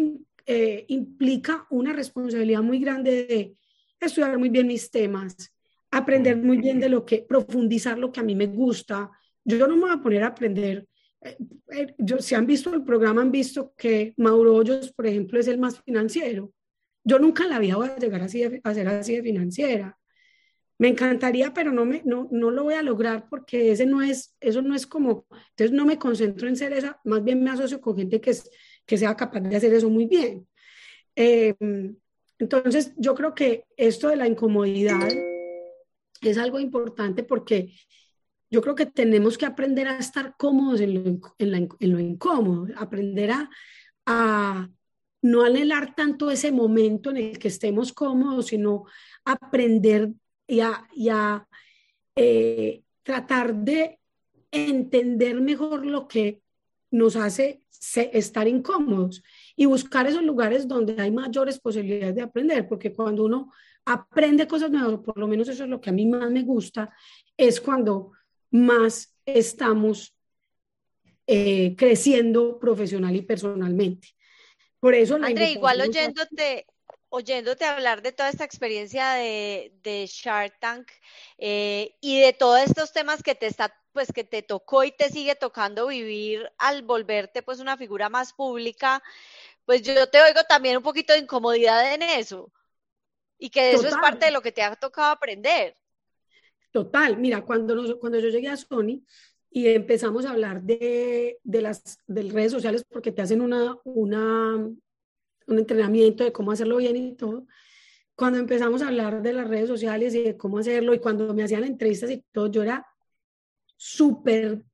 [0.47, 3.57] eh, implica una responsabilidad muy grande de
[4.01, 5.53] estudiar muy bien mis temas,
[5.91, 9.11] aprender muy bien de lo que, profundizar lo que a mí me gusta.
[9.45, 10.89] Yo no me voy a poner a aprender.
[11.20, 11.37] Eh,
[11.70, 15.47] eh, yo, si han visto el programa, han visto que Mauro Hoyos, por ejemplo, es
[15.47, 16.53] el más financiero.
[17.05, 19.99] Yo nunca en la vida voy a llegar a ser así de financiera.
[20.79, 24.35] Me encantaría, pero no, me, no, no lo voy a lograr porque ese no es,
[24.41, 27.81] eso no es como, entonces no me concentro en ser esa, más bien me asocio
[27.81, 28.51] con gente que, es,
[28.85, 30.49] que sea capaz de hacer eso muy bien.
[31.15, 31.97] Em,
[32.39, 35.09] entonces, yo creo que esto de la incomodidad
[36.21, 37.75] es algo importante porque
[38.51, 43.31] yo creo que tenemos que aprender a estar cómodos en lo, en lo incómodo, aprender
[44.07, 44.69] a,
[45.23, 48.85] no anhelar tanto ese momento en el que estemos cómodos, sino
[49.25, 50.11] aprender
[50.47, 51.49] y a,
[52.16, 53.99] eh, tratar de
[54.51, 56.43] entender mejor lo que
[56.91, 57.62] nos hace
[58.12, 59.23] estar incómodos
[59.57, 63.51] y buscar esos lugares donde hay mayores posibilidades de aprender, porque cuando uno
[63.85, 66.95] aprende cosas nuevas, por lo menos eso es lo que a mí más me gusta,
[67.37, 68.12] es cuando
[68.51, 70.14] más estamos
[71.27, 74.09] eh, creciendo profesional y personalmente.
[74.83, 75.14] Por eso...
[75.14, 76.66] André, igual oyéndote,
[77.09, 80.91] oyéndote hablar de toda esta experiencia de, de Shark Tank
[81.39, 85.09] eh, y de todos estos temas que te está pues que te tocó y te
[85.09, 89.01] sigue tocando vivir al volverte pues una figura más pública,
[89.66, 92.51] pues yo te oigo también un poquito de incomodidad en eso
[93.39, 95.76] y que eso es parte de lo que te ha tocado aprender.
[96.72, 99.05] Total, mira, cuando, cuando yo llegué a Sony
[99.55, 104.57] y empezamos a hablar de, de las de redes sociales porque te hacen una, una,
[104.57, 107.47] un entrenamiento de cómo hacerlo bien y todo,
[108.15, 111.43] cuando empezamos a hablar de las redes sociales y de cómo hacerlo y cuando me
[111.43, 112.87] hacían entrevistas y todo, yo era
[113.77, 114.65] súper,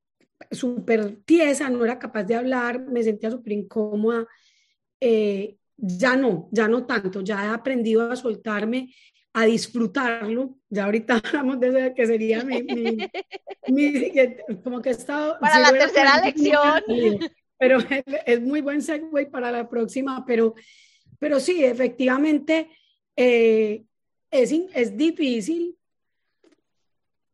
[0.51, 4.27] súper tiesa, no era capaz de hablar, me sentía súper incómoda.
[4.99, 8.93] Eh, ya no, ya no tanto, ya he aprendido a soltarme,
[9.33, 10.57] a disfrutarlo.
[10.69, 12.63] Ya ahorita hablamos de eso, que sería mi,
[13.67, 14.11] mi,
[14.63, 15.37] como que he estado...
[15.39, 16.83] Para la tercera lección.
[17.59, 17.77] Pero
[18.25, 20.55] es, muy buen segue para la próxima, pero,
[21.19, 22.69] pero sí, efectivamente,
[23.17, 23.83] eh,
[24.31, 25.75] es, es difícil.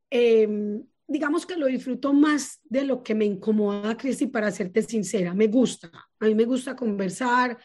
[0.10, 5.34] Eh, digamos que lo disfruto más de lo que me incomoda, Cristi, para serte sincera.
[5.34, 7.58] Me gusta, a mí me gusta conversar,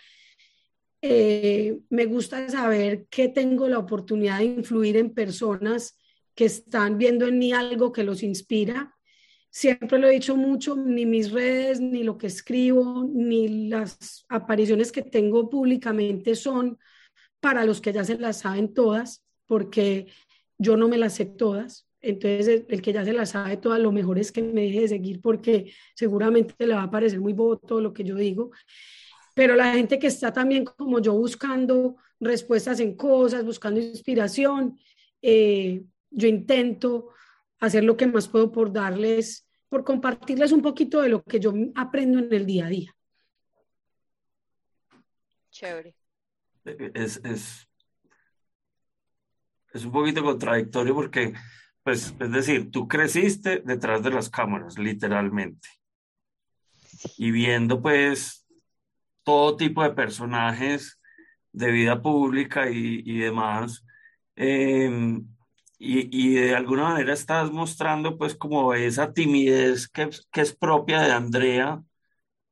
[1.02, 5.98] eh, me gusta saber que tengo la oportunidad de influir en personas
[6.34, 8.94] que están viendo en mí algo que los inspira.
[9.50, 14.92] Siempre lo he dicho mucho, ni mis redes, ni lo que escribo, ni las apariciones
[14.92, 16.78] que tengo públicamente son
[17.40, 20.06] para los que ya se las saben todas, porque
[20.58, 21.88] yo no me las sé todas.
[22.02, 24.88] Entonces, el, que ya se las sabe todas, lo mejor es que me deje de
[24.88, 28.52] seguir porque seguramente le va a parecer muy bobo todo lo que yo digo.
[29.40, 34.78] Pero la gente que está también como yo buscando respuestas en cosas, buscando inspiración,
[35.22, 37.14] eh, yo intento
[37.58, 41.54] hacer lo que más puedo por darles, por compartirles un poquito de lo que yo
[41.74, 42.94] aprendo en el día a día.
[45.50, 45.94] Chévere.
[46.92, 47.66] Es, es,
[49.72, 51.32] es un poquito contradictorio porque
[51.82, 55.66] pues, es decir, tú creciste detrás de las cámaras, literalmente.
[57.16, 58.39] Y viendo, pues,
[59.24, 61.00] todo tipo de personajes
[61.52, 63.84] de vida pública y, y demás.
[64.36, 65.26] Em,
[65.78, 71.00] y, y, de alguna manera estás mostrando, pues, como esa timidez que, que es propia
[71.02, 71.82] de Andrea,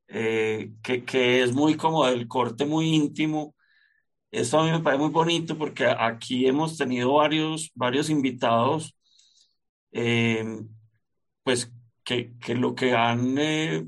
[0.08, 3.54] eh, que, que es muy como del corte muy íntimo.
[4.30, 8.94] Esto a mí me parece muy bonito porque aquí hemos tenido varios, varios invitados
[9.92, 10.44] eh,
[11.42, 11.72] pues
[12.04, 13.86] que, que, lo que han eh,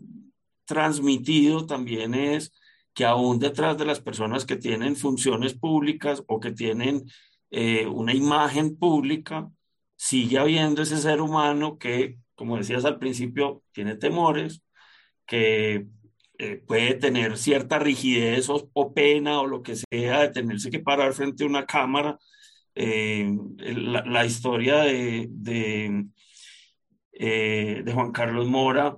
[0.64, 2.52] transmitido también es
[3.00, 7.04] que aún detrás de las personas que tienen funciones públicas o que tienen
[7.50, 9.50] eh, una imagen pública,
[9.96, 14.62] sigue habiendo ese ser humano que, como decías al principio, tiene temores,
[15.26, 15.86] que
[16.66, 21.44] puede tener cierta rigidez o, pena o lo que sea de tenerse que parar frente
[21.44, 22.18] a una cámara.
[22.74, 25.30] Eh, la, historia de,
[27.14, 28.94] eh, de, Juan Carlos Mora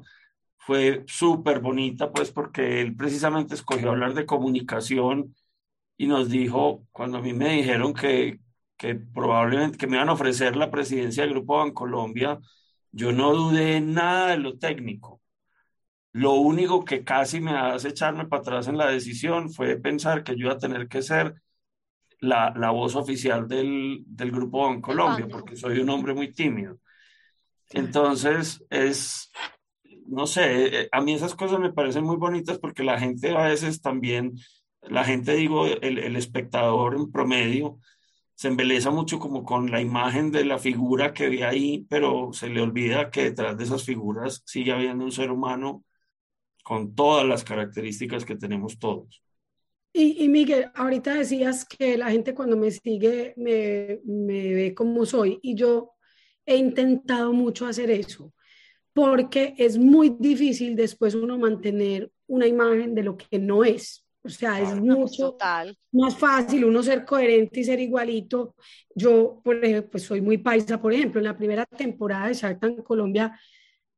[0.67, 5.35] fue súper bonita, pues porque él precisamente escogió hablar de comunicación
[5.97, 8.39] y nos dijo, cuando a mí me dijeron que,
[8.77, 12.39] que probablemente que me iban a ofrecer la presidencia del Grupo Bancolombia,
[12.93, 15.21] yo no dudé nada de lo técnico.
[16.13, 20.37] Lo único que casi me hace echarme para atrás en la decisión fue pensar que
[20.37, 21.43] yo iba a tener que ser
[22.21, 26.79] la, la voz oficial del, del Grupo Bancolombia, porque soy un hombre muy tímido.
[27.71, 29.33] Entonces, es,
[30.13, 33.81] no sé, a mí esas cosas me parecen muy bonitas porque la gente a veces
[33.81, 34.35] también,
[34.83, 37.79] la gente, digo, el, el espectador en promedio,
[38.35, 42.49] se embeleza mucho como con la imagen de la figura que ve ahí, pero se
[42.49, 45.85] le olvida que detrás de esas figuras sigue habiendo un ser humano
[46.63, 49.23] con todas las características que tenemos todos.
[49.95, 55.07] Y, y Miguel, ahorita decías que la gente cuando me sigue me, me ve como
[55.07, 55.93] soy y yo
[56.45, 58.33] he intentado mucho hacer eso
[58.93, 64.05] porque es muy difícil después uno mantener una imagen de lo que no es.
[64.25, 65.37] O sea, es mucho
[65.91, 68.55] más fácil uno ser coherente y ser igualito.
[68.95, 72.61] Yo, por ejemplo, pues soy muy paisa, por ejemplo, en la primera temporada de Shark
[72.61, 73.37] Tank Colombia,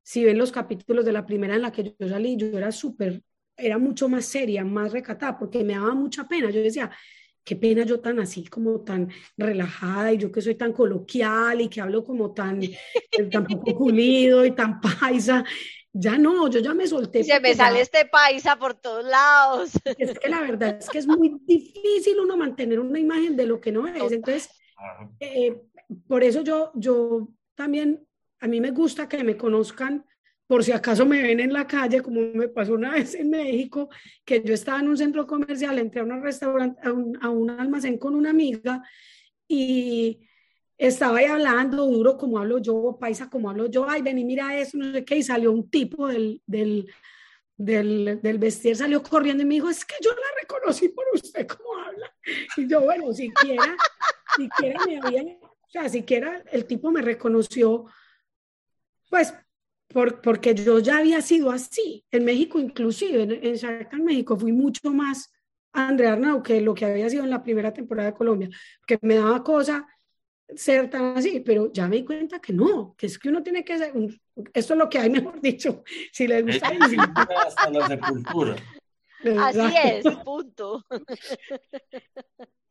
[0.03, 3.23] si ven los capítulos de la primera en la que yo salí, yo era súper,
[3.57, 6.51] era mucho más seria, más recatada, porque me daba mucha pena.
[6.51, 6.91] Yo decía,
[7.45, 11.69] qué pena yo tan así, como tan relajada, y yo que soy tan coloquial y
[11.69, 12.79] que hablo como tan, eh,
[13.31, 15.45] tan poco pulido y tan paisa.
[15.93, 17.23] Ya no, yo ya me solté.
[17.23, 19.71] Se me sale este paisa por todos lados.
[19.85, 23.61] Es que la verdad es que es muy difícil uno mantener una imagen de lo
[23.61, 24.11] que no es.
[24.11, 24.51] Entonces,
[25.21, 25.63] eh,
[26.09, 28.05] por eso yo, yo también,
[28.41, 30.05] a mí me gusta que me conozcan
[30.47, 33.89] por si acaso me ven en la calle, como me pasó una vez en México,
[34.25, 38.15] que yo estaba en un centro comercial, entré a un restaurante, a un, almacén con
[38.15, 38.83] una amiga
[39.49, 40.21] y
[40.77, 44.59] estaba ahí hablando duro como hablo yo, paisa como hablo yo, ay, ven y mira
[44.59, 46.93] eso, no sé qué, y salió un tipo del, del,
[47.57, 51.47] del, del vestir, salió corriendo y me dijo, es que yo la reconocí por usted
[51.47, 52.15] cómo habla.
[52.57, 53.77] Y yo, bueno, siquiera,
[54.37, 57.87] siquiera me había, o sea, siquiera el tipo me reconoció,
[59.09, 59.33] pues
[59.95, 62.05] por, porque yo ya había sido así.
[62.11, 65.33] En México, inclusive, en, en Shark México, fui mucho más
[65.73, 68.49] Andrea Arnau que lo que había sido en la primera temporada de Colombia,
[68.87, 69.87] que me daba cosa
[70.55, 73.65] ser tan así, pero ya me di cuenta que no, que es que uno tiene
[73.65, 73.93] que ser,
[74.53, 76.69] esto es lo que hay, mejor dicho, si les gusta.
[77.47, 78.57] hasta la sepultura.
[79.39, 80.85] Así es, punto.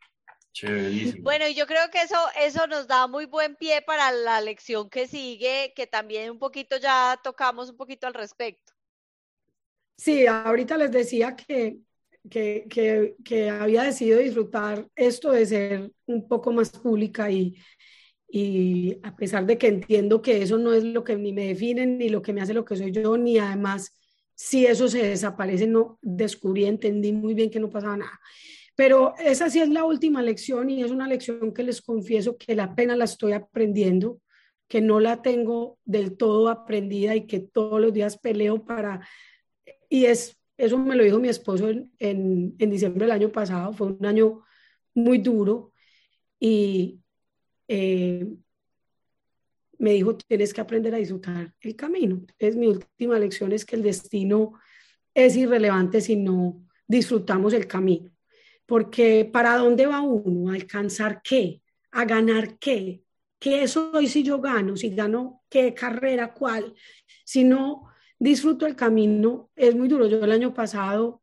[1.22, 4.90] Bueno, y yo creo que eso, eso nos da muy buen pie para la lección
[4.90, 8.74] que sigue, que también un poquito ya tocamos un poquito al respecto.
[9.98, 11.80] Sí, ahorita les decía que,
[12.30, 17.56] que, que, que había decidido disfrutar esto de ser un poco más pública y,
[18.30, 21.86] y a pesar de que entiendo que eso no es lo que ni me define,
[21.88, 23.94] ni lo que me hace lo que soy yo, ni además
[24.36, 28.20] si eso se desaparece, no descubrí, entendí muy bien que no pasaba nada.
[28.76, 32.56] Pero esa sí es la última lección y es una lección que les confieso que
[32.56, 34.20] la pena la estoy aprendiendo,
[34.68, 39.08] que no la tengo del todo aprendida y que todos los días peleo para...
[39.90, 43.74] Y es, eso me lo dijo mi esposo en, en, en diciembre del año pasado,
[43.74, 44.42] fue un año
[44.96, 45.72] muy duro
[46.40, 47.00] y
[47.68, 48.28] eh,
[49.78, 52.26] me dijo, tienes que aprender a disfrutar el camino.
[52.40, 54.54] Es mi última lección es que el destino
[55.14, 58.13] es irrelevante si no disfrutamos el camino
[58.66, 60.52] porque ¿para dónde va uno?
[60.52, 61.62] ¿A alcanzar qué?
[61.92, 63.04] ¿A ganar qué?
[63.40, 64.76] ¿Qué soy si yo gano?
[64.78, 66.34] Si gano, ¿qué carrera?
[66.34, 66.74] ¿Cuál?
[67.26, 70.08] Si no disfruto el camino, es muy duro.
[70.08, 71.22] Yo el año pasado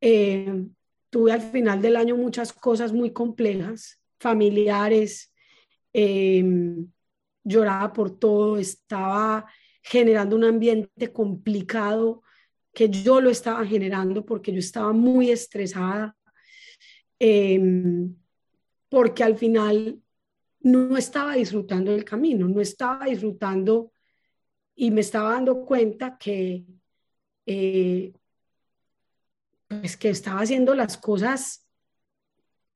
[0.00, 0.66] eh,
[1.10, 5.34] tuve al final del año muchas cosas muy complejas, familiares,
[5.92, 6.44] eh,
[7.42, 9.46] lloraba por todo, estaba
[9.82, 12.22] generando un ambiente complicado
[12.74, 16.16] que yo lo estaba generando porque yo estaba muy estresada,
[17.18, 18.14] Em,
[18.88, 20.00] porque al final
[20.60, 23.92] no estaba disfrutando del camino, no estaba disfrutando
[24.74, 26.64] y me estaba dando cuenta que,
[27.46, 28.12] eh,
[29.66, 31.64] pues que estaba haciendo las cosas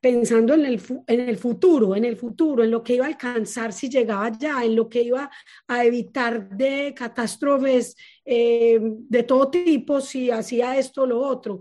[0.01, 3.73] pensando en el, en el futuro, en el futuro, en lo que iba a alcanzar
[3.73, 5.31] si llegaba allá, en lo que iba
[5.69, 11.61] a evitar de catástrofes eh, de todo tipo si hacía esto o lo otro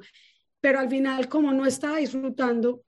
[0.61, 2.83] pero al final como no estaba disfrutando,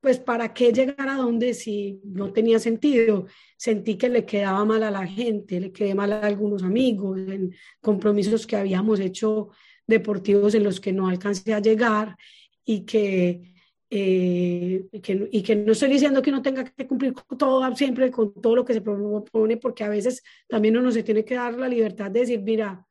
[0.00, 3.26] pues para qué llegar a donde si no tenía sentido.
[3.56, 7.54] Sentí que le quedaba mal a la gente, le quedé mal a algunos amigos, en
[7.80, 9.50] compromisos que habíamos hecho
[9.86, 12.16] deportivos en los que no alcancé a llegar
[12.64, 13.52] y que,
[13.90, 18.56] eh, y que no estoy diciendo que no tenga que cumplir todo siempre con todo
[18.56, 22.10] lo que se propone, porque a veces también uno se tiene que dar la libertad
[22.12, 22.86] de decir, mira,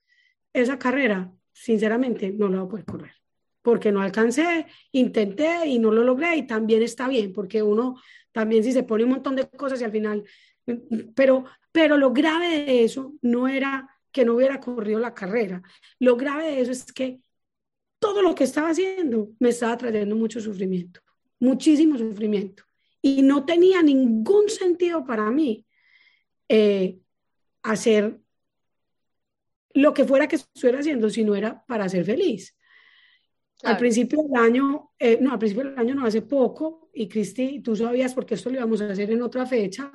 [0.53, 3.24] esa carrera, sinceramente, no la voy a poder correr
[3.65, 7.99] porque no alcancé, intenté y no lo logré y también está bien, porque uno
[8.31, 10.23] también si se pone un montón de cosas y al final,
[11.15, 15.63] pero, pero lo grave de eso no era que no hubiera corrido la carrera,
[15.97, 17.19] lo grave de eso es que
[17.97, 21.01] todo lo que estaba haciendo me estaba trayendo mucho sufrimiento,
[21.39, 22.65] muchísimo sufrimiento.
[23.01, 25.65] Y no tenía ningún sentido para mí
[26.49, 26.99] eh,
[27.63, 28.19] hacer
[29.73, 32.54] lo que fuera que estuviera haciendo si no era para ser feliz.
[33.63, 37.61] Al principio del año, eh, no, al principio del año no, hace poco, y Cristi,
[37.61, 39.91] tú sabías porque esto lo íbamos a hacer en otra fecha.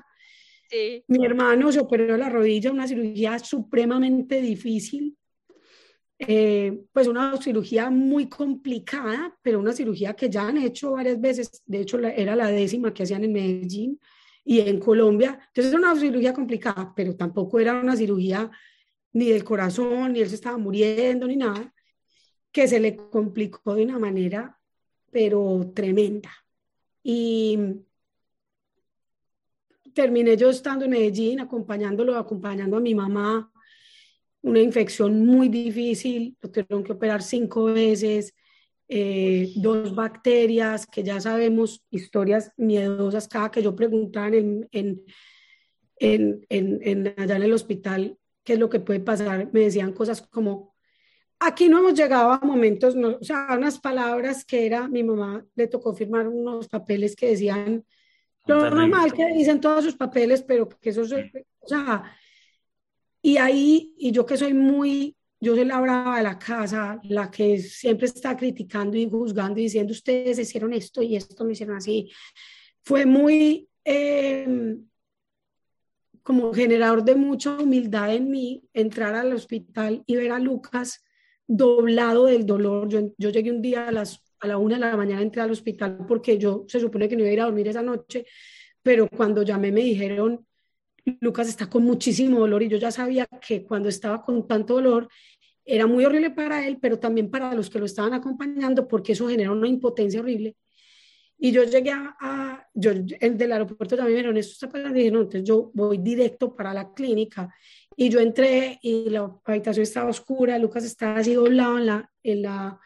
[0.69, 1.05] Sí.
[1.09, 5.17] Mi hermano se operó la rodilla, una cirugía supremamente difícil,
[6.19, 11.63] eh, pues una cirugía muy complicada, pero una cirugía que ya han hecho varias veces,
[11.65, 13.99] de hecho era la décima que hacían en Medellín
[14.45, 18.51] y en Colombia, entonces era una cirugía complicada, pero tampoco era una cirugía
[19.13, 21.73] ni del corazón, ni él se estaba muriendo, ni nada,
[22.53, 24.59] que se le complicó de una manera,
[25.11, 26.31] pero tremenda.
[27.03, 27.59] Y
[29.95, 33.53] terminé yo estando en Medellín, acompañándolo, acompañando a mi mamá
[34.43, 38.35] una infección muy difícil, lo tuvieron que operar cinco veces,
[38.89, 45.03] eh, dos bacterias, que ya sabemos, historias miedosas, cada que yo preguntaba en, en,
[45.99, 50.23] en, en, allá en el hospital qué es lo que puede pasar, me decían cosas
[50.23, 50.70] como,
[51.41, 55.67] aquí no hemos llegado a momentos, o sea, unas palabras que era, mi mamá le
[55.67, 57.85] tocó firmar unos papeles que decían,
[58.47, 62.05] lo normal que dicen todos sus papeles, pero que eso, o sea,
[63.23, 67.31] y ahí, y yo que soy muy, yo soy la brava de la casa, la
[67.31, 71.77] que siempre está criticando y juzgando y diciendo, ustedes hicieron esto y esto me hicieron
[71.77, 72.11] así.
[72.83, 74.85] Fue muy em,
[76.23, 81.03] como generador de mucha humildad en mí entrar al hospital y ver a Lucas
[81.57, 82.89] doblado del dolor.
[82.89, 85.51] Yo, yo llegué un día a las a la una de la mañana entré al
[85.51, 88.27] hospital porque yo se supone que no iba a ir a dormir esa noche,
[88.83, 90.47] pero cuando llamé me dijeron,
[91.21, 95.09] Lucas está con muchísimo dolor y yo ya sabía que cuando estaba con tanto dolor
[95.65, 99.29] era muy horrible para él, pero también para los que lo estaban acompañando porque eso
[99.29, 100.57] genera una impotencia horrible.
[101.43, 105.11] Y yo llegué a, yo, el del aeropuerto también me dijeron, esto está pasando, y
[105.11, 107.55] no, entonces yo voy directo para la clínica.
[107.97, 112.43] Y yo entré y la habitación estaba oscura, Lucas estaba así doblado en la, en
[112.43, 112.81] la,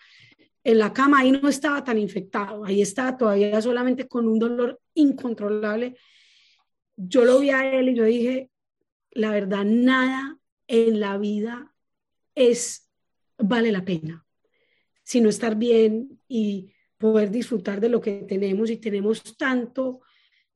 [0.64, 4.80] en la cama, ahí no estaba tan infectado, ahí estaba todavía solamente con un dolor
[4.94, 5.96] incontrolable.
[6.96, 8.50] Yo lo vi a él y yo dije,
[9.10, 11.74] la verdad, nada en la vida
[12.34, 12.90] es,
[13.38, 14.26] vale la pena,
[15.02, 20.00] sino estar bien y poder disfrutar de lo que tenemos y tenemos tanto,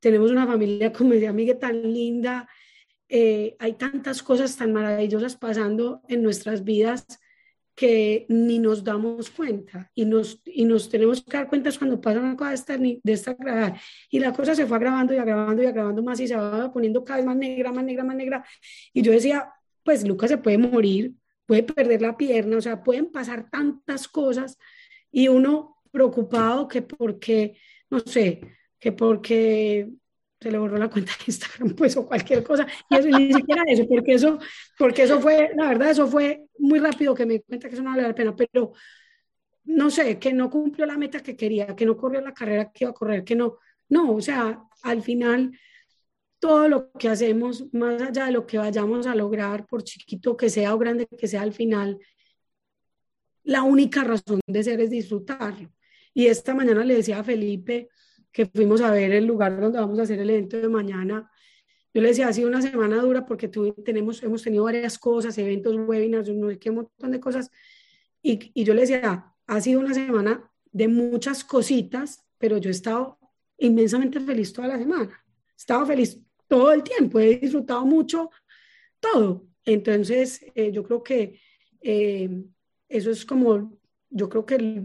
[0.00, 2.48] tenemos una familia, como decía Miguel, tan linda,
[3.08, 7.06] eh, hay tantas cosas tan maravillosas pasando en nuestras vidas
[7.74, 12.18] que ni nos damos cuenta y nos, y nos tenemos que dar cuenta cuando pasa
[12.18, 13.80] una cosa de esta, de esta grabada.
[14.10, 17.04] Y la cosa se fue agravando y agravando y agravando más y se va poniendo
[17.04, 18.44] cada vez más negra, más negra, más negra.
[18.92, 19.52] Y yo decía,
[19.84, 21.14] pues Lucas se puede morir,
[21.46, 24.58] puede perder la pierna, o sea, pueden pasar tantas cosas
[25.12, 27.56] y uno preocupado que porque,
[27.90, 28.40] no sé,
[28.80, 29.88] que porque
[30.40, 33.64] se le borró la cuenta de Instagram, pues, o cualquier cosa, y eso, ni siquiera
[33.66, 34.38] eso, porque eso,
[34.78, 37.82] porque eso fue, la verdad, eso fue muy rápido que me di cuenta que eso
[37.82, 38.72] no vale la pena, pero
[39.64, 42.84] no sé, que no cumplió la meta que quería, que no corrió la carrera que
[42.84, 43.58] iba a correr, que no,
[43.88, 45.58] no, o sea, al final,
[46.38, 50.50] todo lo que hacemos, más allá de lo que vayamos a lograr, por chiquito que
[50.50, 51.98] sea o grande que sea al final,
[53.42, 55.70] la única razón de ser es disfrutarlo.
[56.14, 57.88] Y esta mañana le decía a Felipe,
[58.32, 61.30] que fuimos a ver el lugar donde vamos a hacer el evento de mañana.
[61.92, 65.74] Yo le decía, ha sido una semana dura porque tenemos, hemos tenido varias cosas, eventos,
[65.76, 67.50] webinars, no sé qué, montón de cosas.
[68.22, 72.72] Y, y yo le decía, ha sido una semana de muchas cositas, pero yo he
[72.72, 73.18] estado
[73.56, 75.24] inmensamente feliz toda la semana.
[75.50, 78.30] He estado feliz todo el tiempo, he disfrutado mucho
[79.00, 79.46] todo.
[79.64, 81.40] Entonces, eh, yo creo que
[81.80, 82.44] eh,
[82.88, 83.78] eso es como,
[84.10, 84.84] yo creo que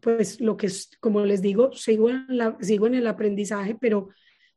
[0.00, 4.08] pues lo que es, como les digo, sigo en, la, sigo en el aprendizaje, pero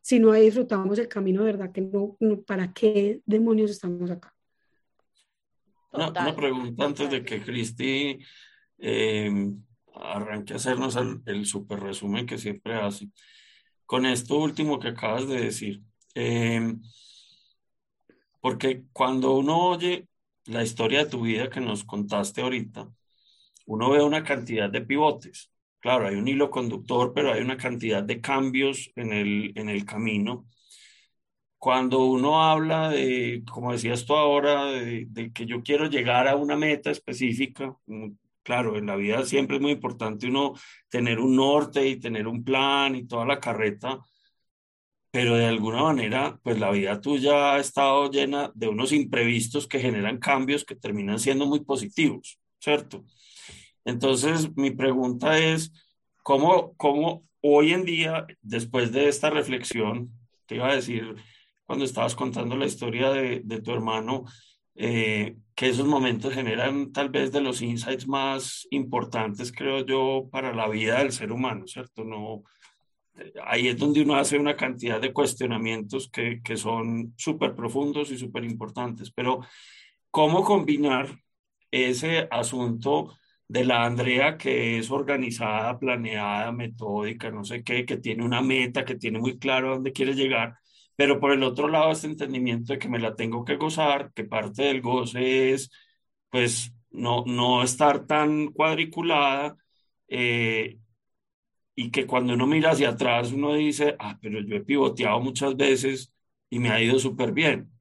[0.01, 4.33] si no disfrutamos el camino, de verdad que no, ¿para qué demonios estamos acá?
[5.91, 8.19] una, pregunta antes de que Cristi
[8.77, 9.51] eh,
[9.95, 13.09] arranque a hacernos el, super resumen que siempre hace.
[13.85, 15.81] Con esto último que acabas de decir,
[16.13, 16.75] eh,
[18.39, 20.07] porque cuando uno oye
[20.45, 22.89] la historia de tu vida que nos contaste ahorita,
[23.69, 25.51] uno ve una cantidad de pivotes.
[25.79, 29.85] Claro, hay un hilo conductor, pero hay una cantidad de cambios en el, en el
[29.85, 30.47] camino.
[31.57, 36.35] Cuando uno habla de, como decías tú ahora, de, de que yo quiero llegar a
[36.37, 38.11] una meta específica, mm,
[38.43, 40.53] claro, en la vida siempre es muy importante uno
[40.89, 43.99] tener un norte y tener un plan y toda la carreta,
[45.11, 49.79] pero de alguna manera, pues la vida tuya ha estado llena de unos imprevistos que
[49.79, 53.05] generan cambios que terminan siendo muy positivos, ¿cierto?
[53.85, 55.71] Entonces, mi pregunta es,
[56.23, 60.11] ¿cómo, cómo hoy en día, después de esta reflexión,
[60.45, 61.15] te iba a decir,
[61.65, 64.25] cuando estabas contando la historia de, de tu hermano,
[64.75, 70.53] eh, que esos momentos generan tal vez de los insights más importantes, creo yo, para
[70.53, 72.03] la vida del ser humano, ¿cierto?
[72.05, 72.43] No,
[73.45, 78.17] ahí es donde uno hace una cantidad de cuestionamientos que, que son súper profundos y
[78.17, 79.41] súper importantes, pero
[80.11, 81.09] ¿cómo combinar
[81.71, 83.13] ese asunto
[83.49, 88.85] de la Andrea que es organizada, planeada, metódica, no sé qué, que tiene una meta,
[88.85, 90.59] que tiene muy claro a dónde quiere llegar,
[90.95, 94.23] pero por el otro lado este entendimiento de que me la tengo que gozar, que
[94.25, 95.71] parte del goce es
[96.29, 99.57] pues no, no estar tan cuadriculada
[100.07, 100.79] eh,
[101.75, 105.55] y que cuando uno mira hacia atrás uno dice, ah, pero yo he pivoteado muchas
[105.55, 106.13] veces
[106.49, 107.71] y me ha ido súper bien.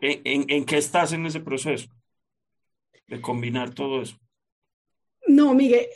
[0.00, 1.88] ¿En, ¿En, qué estás en ese proceso
[3.08, 4.16] de combinar todo eso?
[5.26, 5.86] No, Miguel,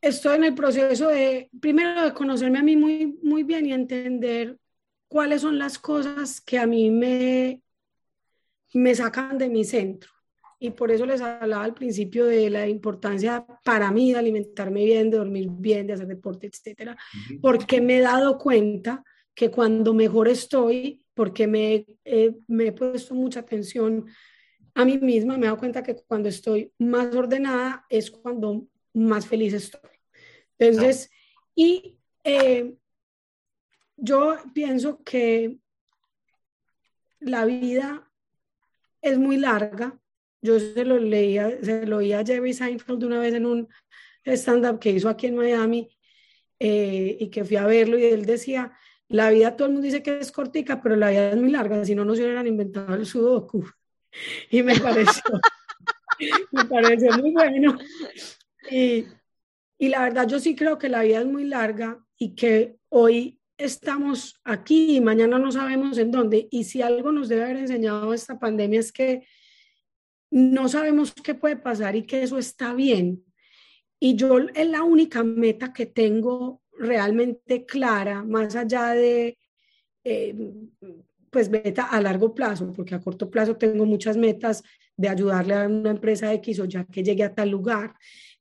[0.00, 4.58] estoy en el proceso de, primero, de conocerme a mí muy, muy bien y entender
[5.08, 7.62] cuáles son las cosas que a mí me,
[8.74, 10.10] me sacan de mi centro.
[10.58, 15.10] Y por eso les hablaba al principio de la importancia para mí de alimentarme bien,
[15.10, 16.96] de dormir bien, de hacer deporte, etcétera,
[17.40, 19.02] porque me he dado cuenta
[19.34, 21.86] que cuando mejor estoy, porque me,
[22.46, 24.04] me he puesto mucha atención
[24.74, 29.26] a mí misma, me he dado cuenta que cuando estoy más ordenada es cuando más
[29.26, 29.90] feliz estoy.
[30.58, 31.10] Entonces,
[31.54, 32.74] y eh,
[33.96, 35.58] yo pienso que
[37.20, 38.10] la vida
[39.02, 39.98] es muy larga.
[40.42, 43.68] Yo se lo leía, se lo oía a Jerry Seinfeld una vez en un
[44.24, 45.88] stand-up que hizo aquí en Miami
[46.58, 48.72] eh, y que fui a verlo y él decía,
[49.08, 51.84] la vida todo el mundo dice que es cortica, pero la vida es muy larga,
[51.84, 53.64] si no, no se hubieran inventado el sudoku.
[54.50, 55.22] Y me pareció,
[56.50, 57.78] me pareció muy bueno.
[58.68, 59.06] Y,
[59.78, 63.40] y la verdad, yo sí creo que la vida es muy larga y que hoy
[63.56, 66.48] estamos aquí y mañana no sabemos en dónde.
[66.50, 69.26] Y si algo nos debe haber enseñado esta pandemia es que
[70.30, 73.24] no sabemos qué puede pasar y que eso está bien.
[73.98, 79.36] Y yo es la única meta que tengo realmente clara, más allá de,
[80.04, 80.34] eh,
[81.30, 84.62] pues, meta a largo plazo, porque a corto plazo tengo muchas metas
[84.96, 87.94] de ayudarle a una empresa X o ya que llegue a tal lugar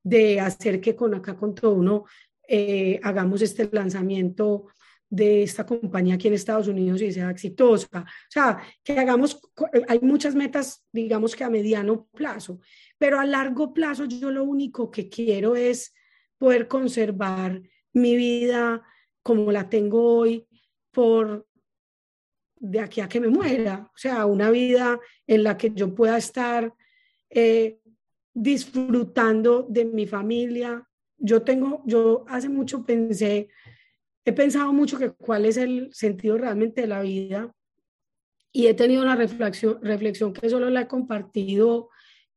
[0.04, 2.06] de hacer que con acá con todo uno
[2.48, 4.68] eh, hagamos este lanzamiento
[5.10, 8.02] de esta compañía aquí en Estados Unidos y sea exitosa.
[8.02, 9.42] O sea, que hagamos,
[9.88, 12.60] hay muchas metas, digamos que a mediano plazo,
[12.98, 15.94] pero a largo plazo yo lo único que quiero es
[16.38, 17.62] poder conservar
[17.94, 18.84] mi vida
[19.24, 20.48] como la tengo hoy
[20.92, 21.48] por
[22.56, 23.90] de aquí a que me muera.
[23.94, 26.74] O sea, una vida en la que yo pueda estar
[27.30, 27.79] eh,
[28.42, 30.88] disfrutando de mi familia.
[31.18, 33.50] Yo tengo, yo hace mucho pensé,
[34.24, 37.54] he pensado mucho que cuál es el sentido realmente de la vida
[38.52, 41.90] y he tenido una reflexión, reflexión que solo la he compartido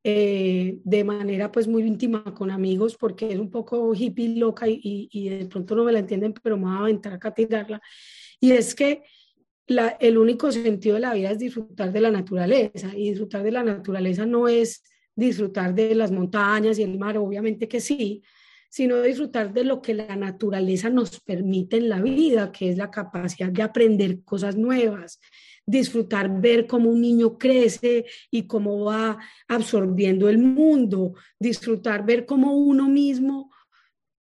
[0.03, 4.81] eh, de manera pues muy íntima con amigos porque es un poco hippie loca y,
[4.83, 7.81] y, de pronto no me la entienden, pero me voy a aventar a tirarla.
[8.41, 9.05] Y es que
[9.69, 13.53] la, el único sentido de la vida es disfrutar de la naturaleza y disfrutar de
[13.53, 14.83] la naturaleza no es
[15.15, 18.23] disfrutar de las montañas y el mar, obviamente que sí,
[18.73, 22.91] sino disfrutar de lo que la naturaleza nos permite en la vida, que es la
[22.91, 25.21] capacidad de aprender cosas nuevas,
[25.67, 32.57] disfrutar ver cómo un niño crece y cómo va absorbiendo el mundo, disfrutar ver cómo
[32.57, 33.53] uno mismo,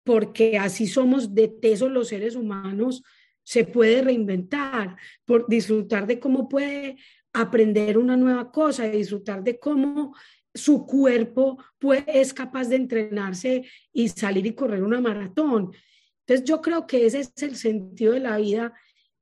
[0.03, 3.03] porque así somos de tesos los seres humanos,
[3.43, 6.97] se puede reinventar, por disfrutar de cómo puede
[7.33, 10.15] aprender una nueva cosa, disfrutar de cómo
[10.53, 15.71] su cuerpo pues, es capaz de entrenarse y salir y correr una maratón.
[16.21, 18.73] Entonces yo creo que ese es el sentido de la vida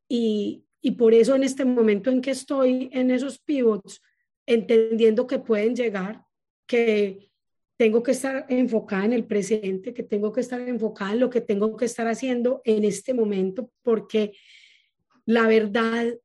[0.07, 4.01] y, y por eso en este momento en que estoy en esos pivots,
[4.45, 6.23] entendiendo que pueden llegar,
[6.65, 7.29] que
[7.77, 11.41] tengo que estar enfocada en el presente, que tengo que estar enfocada en lo que
[11.41, 14.33] tengo que estar haciendo en este momento, porque
[15.25, 16.17] la verdad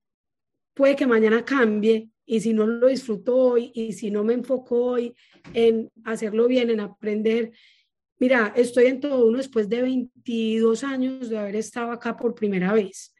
[0.74, 4.76] puede que mañana cambie y si no lo disfruto hoy y si no me enfoco
[4.76, 5.14] hoy
[5.54, 7.52] en hacerlo bien, en aprender,
[8.18, 12.72] mira, estoy en todo uno después de 22 años de haber estado acá por primera
[12.72, 13.14] vez.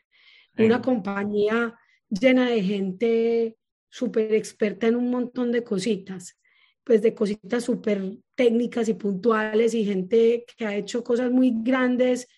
[0.58, 1.74] Una compañía
[2.08, 3.56] llena de gente
[3.88, 6.38] súper experta en un montón de cositas,
[6.84, 12.28] pues de cositas súper técnicas y puntuales y gente que ha hecho cosas muy grandes,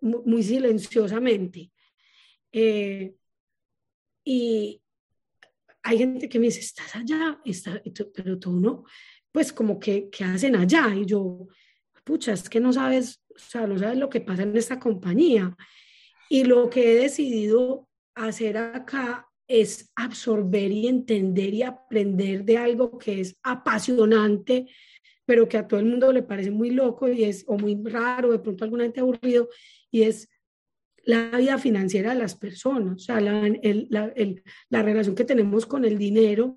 [0.00, 1.70] muy silenciosamente.
[2.52, 3.14] Eh,
[4.24, 4.79] y
[5.82, 7.82] hay gente que me dice, estás allá, está,
[8.14, 8.84] pero tú no,
[9.32, 10.94] pues como que, ¿qué hacen allá?
[10.94, 11.46] Y yo,
[12.04, 15.56] pucha, es que no sabes, o sea, no sabes lo que pasa en esta compañía.
[16.28, 22.98] Y lo que he decidido hacer acá es absorber y entender y aprender de algo
[22.98, 24.68] que es apasionante,
[25.24, 28.30] pero que a todo el mundo le parece muy loco y es o muy raro,
[28.30, 29.48] de pronto alguna gente aburrido,
[29.90, 30.29] y es
[31.10, 33.48] la vida financiera de las personas, o sea, la,
[34.70, 36.54] la, relación que tenemos con el dinero,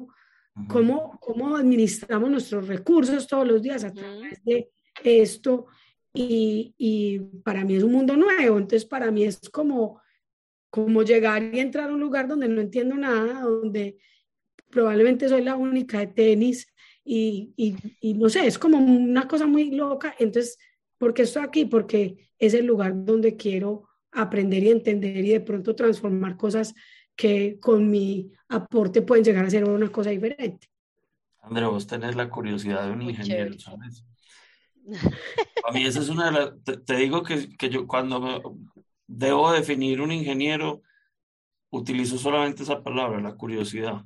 [0.69, 4.71] cómo, cómo administramos nuestros recursos todos los días a través de
[5.03, 5.65] esto.
[6.13, 9.99] Y, y, para mí es un mundo nuevo, entonces para mí es como
[10.73, 13.99] como llegar y entrar a un lugar donde no entiendo nada, donde
[14.71, 16.67] probablemente soy la única de tenis
[17.05, 17.53] y,
[18.01, 20.15] y, no sé, es como una cosa muy loca.
[20.17, 20.57] Entonces,
[20.97, 21.65] ¿por qué estoy aquí?
[21.65, 26.73] Porque es el lugar donde quiero aprender y entender y de pronto transformar cosas
[27.15, 30.69] que con mi aporte pueden llegar a ser una cosa diferente.
[31.41, 34.05] Andrea, vos tenés la curiosidad de un ingeniero, ¿sabes?
[35.65, 38.41] A mí esa es una de las, te, digo que, que, yo cuando me,
[39.07, 40.81] debo definir un ingeniero,
[41.69, 44.03] utilizo solamente esa palabra, la curiosidad.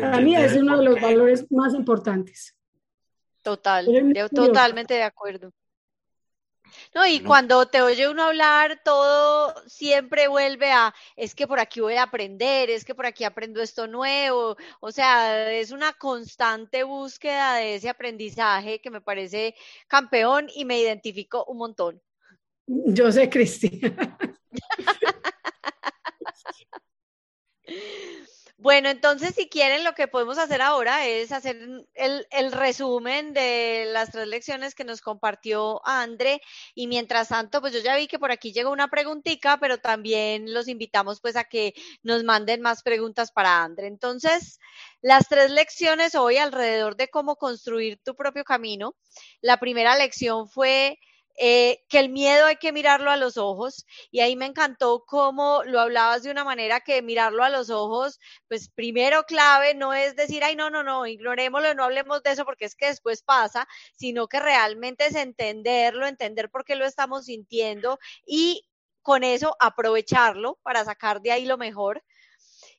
[0.00, 2.54] Para mí es uno de los valores más importantes.
[3.42, 3.86] Total,
[4.34, 5.52] totalmente de acuerdo.
[6.94, 11.80] No, y cuando te oye uno hablar, todo siempre vuelve a, es que por aquí
[11.80, 14.56] voy a aprender, es que por aquí aprendo esto nuevo.
[14.78, 19.56] O sea, es una constante búsqueda de ese aprendizaje que me parece
[19.88, 22.00] campeón y me identifico un montón.
[22.66, 24.16] Yo sé, Cristina.
[28.64, 34.10] Bueno, entonces si quieren lo que podemos hacer ahora es hacer el, resumen de las
[34.10, 36.40] tres lecciones que nos compartió Andre
[36.74, 40.54] y mientras tanto pues yo ya vi que por aquí llegó una preguntita, pero también
[40.54, 43.86] los invitamos pues a que nos manden más preguntas para Andre.
[43.86, 44.58] Entonces,
[45.02, 48.94] las tres lecciones hoy alrededor de cómo construir tu propio camino.
[49.42, 50.98] La primera lección fue
[51.36, 55.62] eh, que el miedo hay que mirarlo a los ojos y ahí me encantó cómo
[55.64, 60.16] lo hablabas de una manera que mirarlo a los ojos, pues primero clave no es
[60.16, 63.66] decir, ay, no, no, no, ignorémoslo, no hablemos de eso porque es que después pasa,
[63.96, 68.66] sino que realmente es entenderlo, entender por qué lo estamos sintiendo y
[69.02, 72.02] con eso aprovecharlo para sacar de ahí lo mejor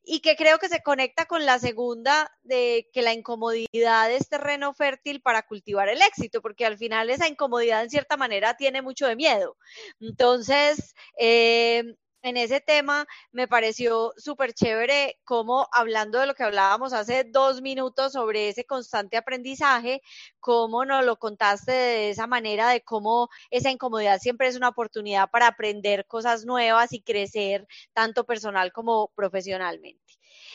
[0.05, 4.73] y que creo que se conecta con la segunda de que la incomodidad es terreno
[4.73, 9.07] fértil para cultivar el éxito, porque al final esa incomodidad en cierta manera tiene mucho
[9.07, 9.57] de miedo.
[9.99, 11.95] Entonces, eh,
[12.25, 17.61] en ese tema me pareció súper chévere como hablando de lo que hablábamos hace dos
[17.61, 20.01] minutos sobre ese constante aprendizaje,
[20.39, 25.29] cómo nos lo contaste de esa manera, de cómo esa incomodidad siempre es una oportunidad
[25.29, 30.01] para aprender cosas nuevas y crecer tanto personal como profesionalmente.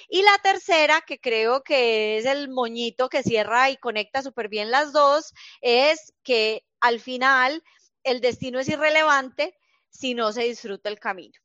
[0.09, 4.73] Y la tercera, que creo que es el moñito que cierra y conecta súper bien
[4.73, 7.62] las dos, es que al final
[8.03, 9.57] el destino es irrelevante
[9.89, 11.39] si no se disfruta el camino.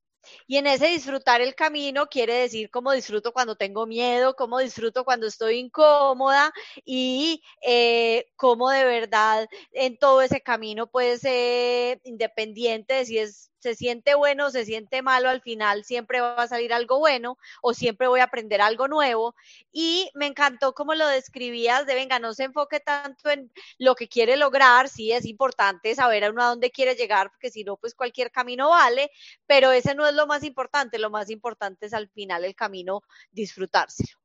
[0.47, 5.03] Y en ese disfrutar el camino quiere decir cómo disfruto cuando tengo miedo, cómo disfruto
[5.05, 6.53] cuando estoy incómoda
[6.86, 13.51] y eh, cómo de verdad en todo ese camino, pues ser independiente de si es
[13.66, 17.74] se siente bueno, se siente malo, al final siempre va a salir algo bueno o
[17.74, 19.34] siempre voy a aprender algo nuevo.
[19.72, 24.07] Y me encantó cómo lo describías de, venga, no se enfoque tanto en lo que
[24.07, 27.76] quiere lograr, sí es importante saber a uno a dónde quiere llegar, porque si no,
[27.78, 29.09] pues cualquier camino vale,
[29.47, 33.01] pero ese no es lo más importante, lo más importante es al final el camino
[33.32, 34.24] disfrutárselo.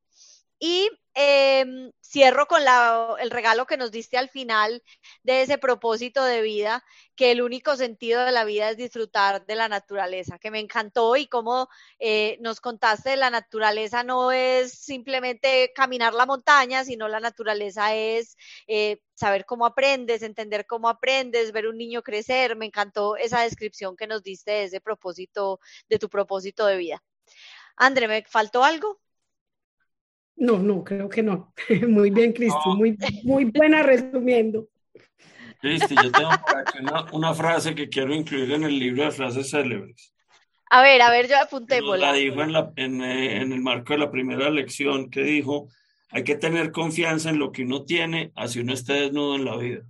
[0.62, 2.62] Y em, cierro con
[3.18, 4.82] el regalo que nos diste al final
[5.22, 6.84] de ese propósito de vida,
[7.16, 11.16] que el único sentido de la vida es disfrutar de la naturaleza, que me encantó
[11.16, 17.20] y como eh, nos contaste, la naturaleza no es simplemente caminar la montaña, sino la
[17.20, 18.36] naturaleza es
[18.66, 22.54] eh, saber cómo aprendes, entender cómo aprendes, ver un niño crecer.
[22.56, 25.58] Me encantó esa descripción que nos diste de ese propósito,
[25.88, 27.02] de tu propósito de vida.
[27.76, 29.00] André, ¿me faltó algo?
[30.40, 31.52] No, no, creo que no.
[31.86, 34.68] Muy bien, Cristi, muy, muy buena resumiendo.
[35.60, 36.30] Cristi, yo tengo
[37.12, 40.14] una, frase que quiero incluir en el libro de frases célebres.
[40.70, 41.82] A ver, a ver, yo apunté.
[41.82, 45.68] La dijo en, la, en, eh, en el marco de la primera lección que dijo,
[46.08, 49.58] hay que tener confianza en lo que uno tiene, así uno esté desnudo en la
[49.58, 49.82] vida.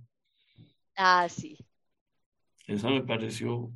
[0.97, 1.57] Ah, sí.
[2.67, 3.71] Esa me pareció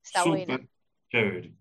[0.00, 0.70] súper
[1.10, 1.57] chévere.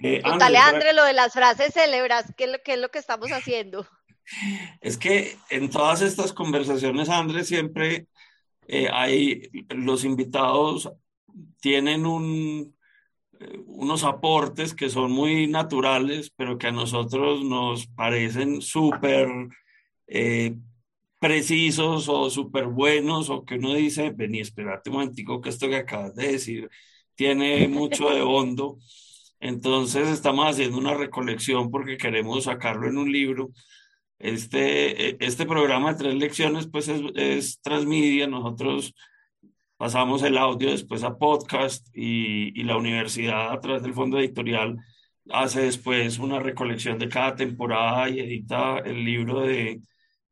[0.00, 3.86] Eh, André, lo de las frases célebras, ¿qué es, lo, es lo que estamos haciendo?
[4.82, 8.08] Es que en todas estas conversaciones, Andrés, siempre
[8.66, 10.92] eh, hay los invitados
[11.60, 12.76] tienen un,
[13.40, 19.28] eh, unos aportes que son muy naturales, pero que a nosotros nos parecen súper
[20.06, 20.56] eh,
[21.18, 25.76] precisos o súper buenos, o que uno dice, vení, espérate un momentico, que esto que
[25.76, 26.70] acabas de decir
[27.14, 28.78] tiene mucho de hondo.
[29.40, 33.50] Entonces estamos haciendo una recolección porque queremos sacarlo en un libro.
[34.18, 38.26] Este, e, este programa de tres lecciones pues es, es transmedia.
[38.26, 38.94] Nosotros
[39.76, 44.76] pasamos el audio después a podcast y, y, la universidad a través del fondo editorial
[45.30, 49.80] hace después una recolección de cada temporada y edita el libro de,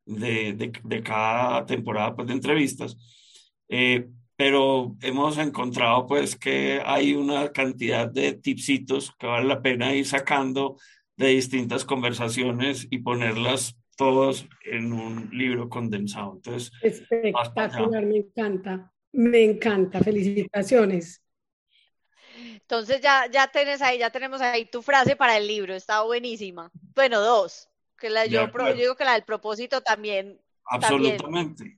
[0.05, 2.97] de, de, cada temporada pues, de entrevistas.
[3.69, 4.07] Eh,
[4.37, 10.05] pero hemos encontrado pues que hay una cantidad de tipsitos que vale la pena ir
[10.05, 10.77] sacando
[11.17, 16.33] de distintas conversaciones y ponerlas todos en un libro condensado.
[16.35, 21.23] Entonces, espectacular, me encanta, me encanta, felicitaciones.
[22.61, 26.69] Entonces ya, ya tienes ahí, ya tenemos ahí tu frase para el libro, está buenísima.
[26.93, 30.39] Bueno, dos, que la yo, yo digo que la del propósito también.
[30.63, 31.63] Absolutamente.
[31.63, 31.76] También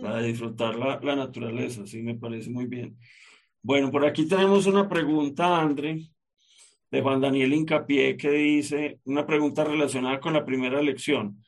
[0.00, 2.96] para disfrutar la, la, naturaleza, sí, me parece muy bien.
[3.62, 6.08] Bueno, por aquí tenemos una pregunta, André,
[6.90, 11.42] de Juan Daniel Incapié, que dice, una pregunta relacionada con la primera lección.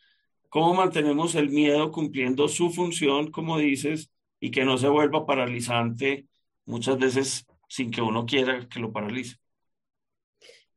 [0.48, 4.10] ¿Cómo mantenemos el miedo cumpliendo su función, como dices,
[4.40, 6.26] y que no se vuelva paralizante
[6.64, 9.36] muchas veces sin que uno quiera que lo paralice?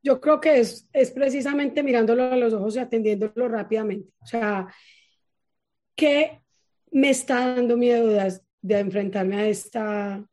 [0.03, 4.11] Yo creo que es, es precisamente mirándolo a los ojos y atendiéndolo rápidamente.
[4.19, 4.67] O sea,
[5.95, 6.41] ¿qué
[6.91, 10.25] me está dando miedo de, enfrentarme a esta,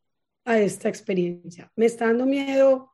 [0.45, 1.73] a esta experiencia.
[1.77, 2.91] Me está dando miedo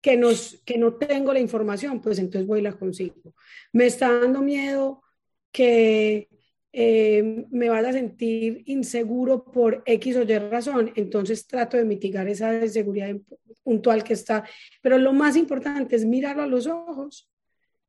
[0.00, 3.34] que, nos, que no tengo la información, pues entonces voy y la consigo.
[3.72, 5.02] Me está dando miedo
[5.50, 6.28] que
[6.72, 12.28] eh, me vaya a sentir inseguro por X o Y razón, entonces trato de mitigar
[12.28, 13.16] esa inseguridad
[13.64, 14.44] puntual que está.
[14.82, 17.28] Pero lo más importante es mirarlo a los ojos,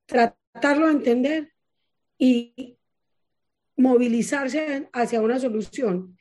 [0.05, 1.53] tratarlo de entender
[2.17, 2.78] y
[3.79, 6.17] movilizarse hacia una solución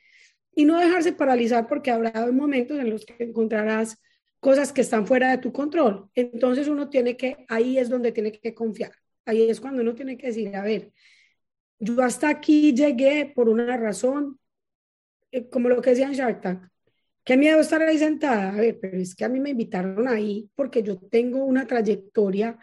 [0.55, 4.01] y no dejarse paralizar porque habrá momentos en los que encontrarás
[4.39, 6.09] cosas que están fuera de tu control.
[6.15, 8.93] Entonces uno tiene que, ahí es donde tiene que confiar.
[9.25, 10.93] Ahí es cuando uno tiene que decir, a ver,
[11.79, 14.39] yo hasta aquí llegué por una razón,
[15.31, 16.63] eh, como lo que decía en Shark Tank.
[17.25, 18.49] Qué miedo estar ahí sentada.
[18.49, 22.57] A ver, pero es que a mí me invitaron ahí porque yo tengo una trayectoria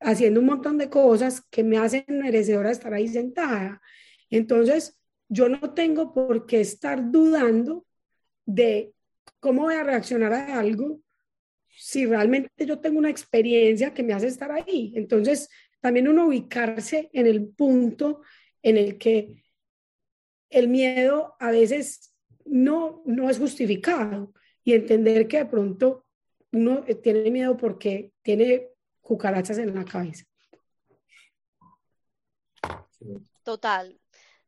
[0.00, 3.82] haciendo un montón de cosas que me hacen merecedora estar ahí sentada.
[4.30, 4.98] Entonces,
[5.28, 7.86] yo no tengo por qué estar dudando
[8.44, 8.92] de
[9.40, 11.00] cómo voy a reaccionar a algo
[11.68, 14.92] si realmente yo tengo una experiencia que me hace estar ahí.
[14.96, 15.48] Entonces,
[15.80, 18.22] también uno ubicarse en el punto
[18.62, 19.44] en el que
[20.48, 22.14] el miedo a veces
[22.44, 24.32] no, no es justificado
[24.64, 26.06] y entender que de pronto
[26.52, 28.68] uno tiene miedo porque tiene
[29.00, 30.24] cucarachas en la cabeza.
[33.42, 34.00] Total,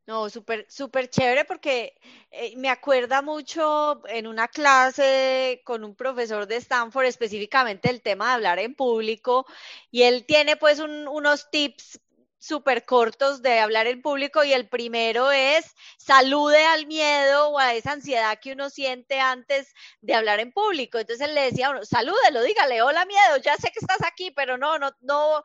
[0.09, 1.93] no, súper, súper chévere porque
[2.31, 8.29] eh, me acuerda mucho en una clase con un profesor de Stanford específicamente el tema
[8.29, 9.45] de hablar en público
[9.91, 11.99] y él tiene pues unos tips
[12.39, 17.75] súper cortos de hablar en público y el primero es salude al miedo o a
[17.75, 20.97] esa ansiedad que uno siente antes de hablar en público.
[20.97, 24.79] Entonces él le decía salúdelo, dígale, hola miedo, ya sé que estás aquí, pero no,
[24.79, 25.43] no, no,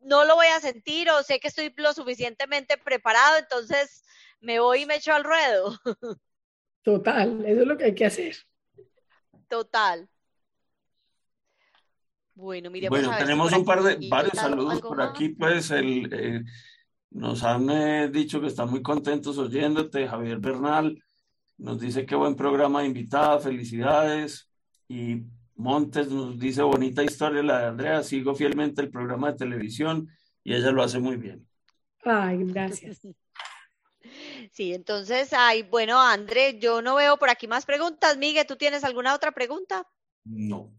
[0.00, 4.02] no lo voy a sentir o sé que estoy lo suficientemente preparado, entonces
[4.40, 5.78] me voy y me echo al ruedo.
[6.82, 8.36] Total, eso es lo que hay que hacer.
[9.48, 10.08] Total.
[12.34, 16.42] Bueno, miremos bueno, tenemos un par de varios saludos por aquí, pues el, eh,
[17.10, 21.02] nos han eh, dicho que están muy contentos oyéndote, Javier Bernal
[21.60, 24.48] nos dice qué buen programa de invitada, felicidades
[24.88, 25.22] y
[25.60, 30.08] Montes nos dice bonita historia la de Andrea, sigo fielmente el programa de televisión
[30.42, 31.46] y ella lo hace muy bien.
[32.02, 33.00] Ay, gracias.
[34.52, 38.16] Sí, entonces, ay, bueno, André, yo no veo por aquí más preguntas.
[38.16, 39.86] Miguel, ¿tú tienes alguna otra pregunta?
[40.24, 40.72] No.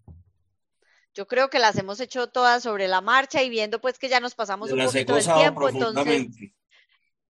[1.14, 4.20] Yo creo que las hemos hecho todas sobre la marcha y viendo pues que ya
[4.20, 6.28] nos pasamos un poquito del tiempo, entonces.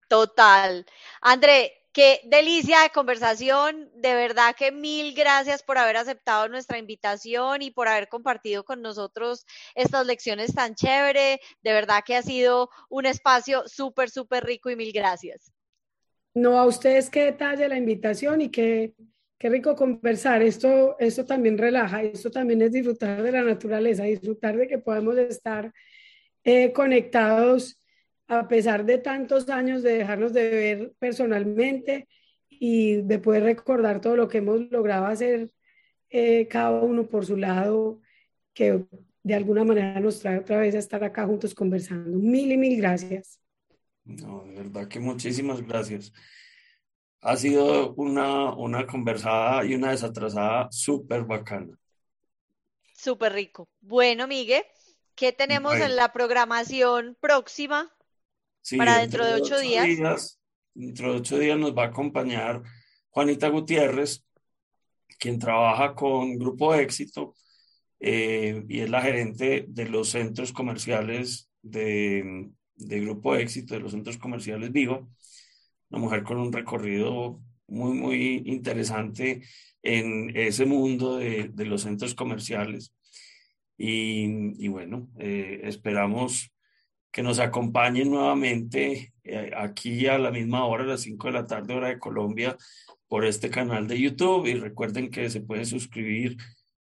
[0.09, 0.86] Total.
[1.20, 3.90] André, Qué delicia de conversación.
[3.94, 8.81] De verdad que mil gracias por haber aceptado nuestra invitación y por haber compartido con
[8.81, 9.44] nosotros
[9.74, 11.39] estas lecciones tan chévere.
[11.62, 15.52] De verdad que ha sido un espacio súper, súper rico y mil gracias.
[16.35, 18.94] No, a ustedes qué detalle la invitación y qué,
[19.39, 20.40] qué rico conversar.
[20.40, 25.19] Esto, esto también relaja, esto también es disfrutar de la naturaleza, disfrutar de que podemos
[25.19, 25.70] estar
[26.43, 27.81] eh, conectados
[28.38, 32.09] a pesar de tantos años de dejarnos de ver personalmente
[32.48, 35.50] y de poder recordar todo lo que hemos logrado hacer
[36.09, 38.00] eh, cada uno por su lado
[38.54, 38.84] que
[39.22, 42.18] de alguna manera nos trae otra vez a estar acá juntos conversando.
[42.18, 43.38] Mil y mil gracias.
[44.04, 46.12] No, de verdad que muchísimas gracias.
[47.20, 51.78] Ha sido una, una conversada y una desatrasada súper bacana.
[52.94, 53.68] Súper rico.
[53.80, 54.64] Bueno, Miguel,
[55.14, 57.92] ¿qué tenemos en la programación próxima
[58.76, 60.39] para dentro, de ocho, días?
[60.74, 62.62] Dentro de ocho días nos va a acompañar
[63.10, 64.24] Juanita Gutiérrez,
[65.18, 67.34] quien trabaja con Grupo Éxito
[68.01, 73.93] eh, y es la gerente de los centros comerciales de, de Grupo Éxito, de los
[73.93, 75.09] centros comerciales Vivo.
[75.90, 79.43] Una mujer con un recorrido muy, muy interesante
[79.82, 82.94] en ese mundo de, de los centros comerciales.
[83.76, 86.51] Y, y bueno, eh, esperamos
[87.12, 91.47] que nos acompañen nuevamente eh, aquí a la misma hora, a las 5 de la
[91.47, 92.56] tarde, hora de Colombia,
[93.06, 94.47] por este canal de YouTube.
[94.47, 96.39] Y recuerden que se pueden suscribir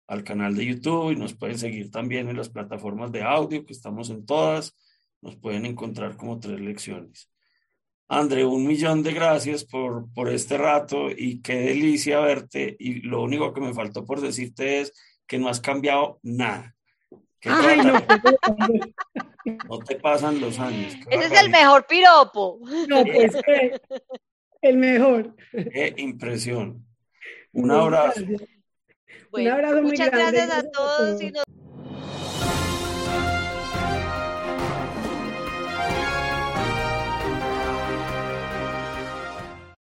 [0.07, 3.73] al canal de YouTube y nos pueden seguir también en las plataformas de audio, que
[3.73, 4.75] estamos en todas.
[5.21, 7.29] Nos pueden encontrar como tres lecciones.
[8.07, 12.75] André, un millón de gracias por, por este rato y qué delicia verte.
[12.79, 14.93] Y lo único que me faltó por decirte es
[15.27, 16.74] que no has cambiado nada.
[17.45, 17.93] Ay, no,
[19.69, 20.95] no, te pasan los años.
[21.09, 22.59] Ese es el mejor piropo.
[22.87, 23.35] No, pues
[24.61, 25.35] el mejor.
[25.51, 26.85] Qué impresión.
[27.53, 28.21] Un abrazo.
[29.31, 31.21] Bueno, muchas gracias a todos.
[31.21, 31.43] Y nos...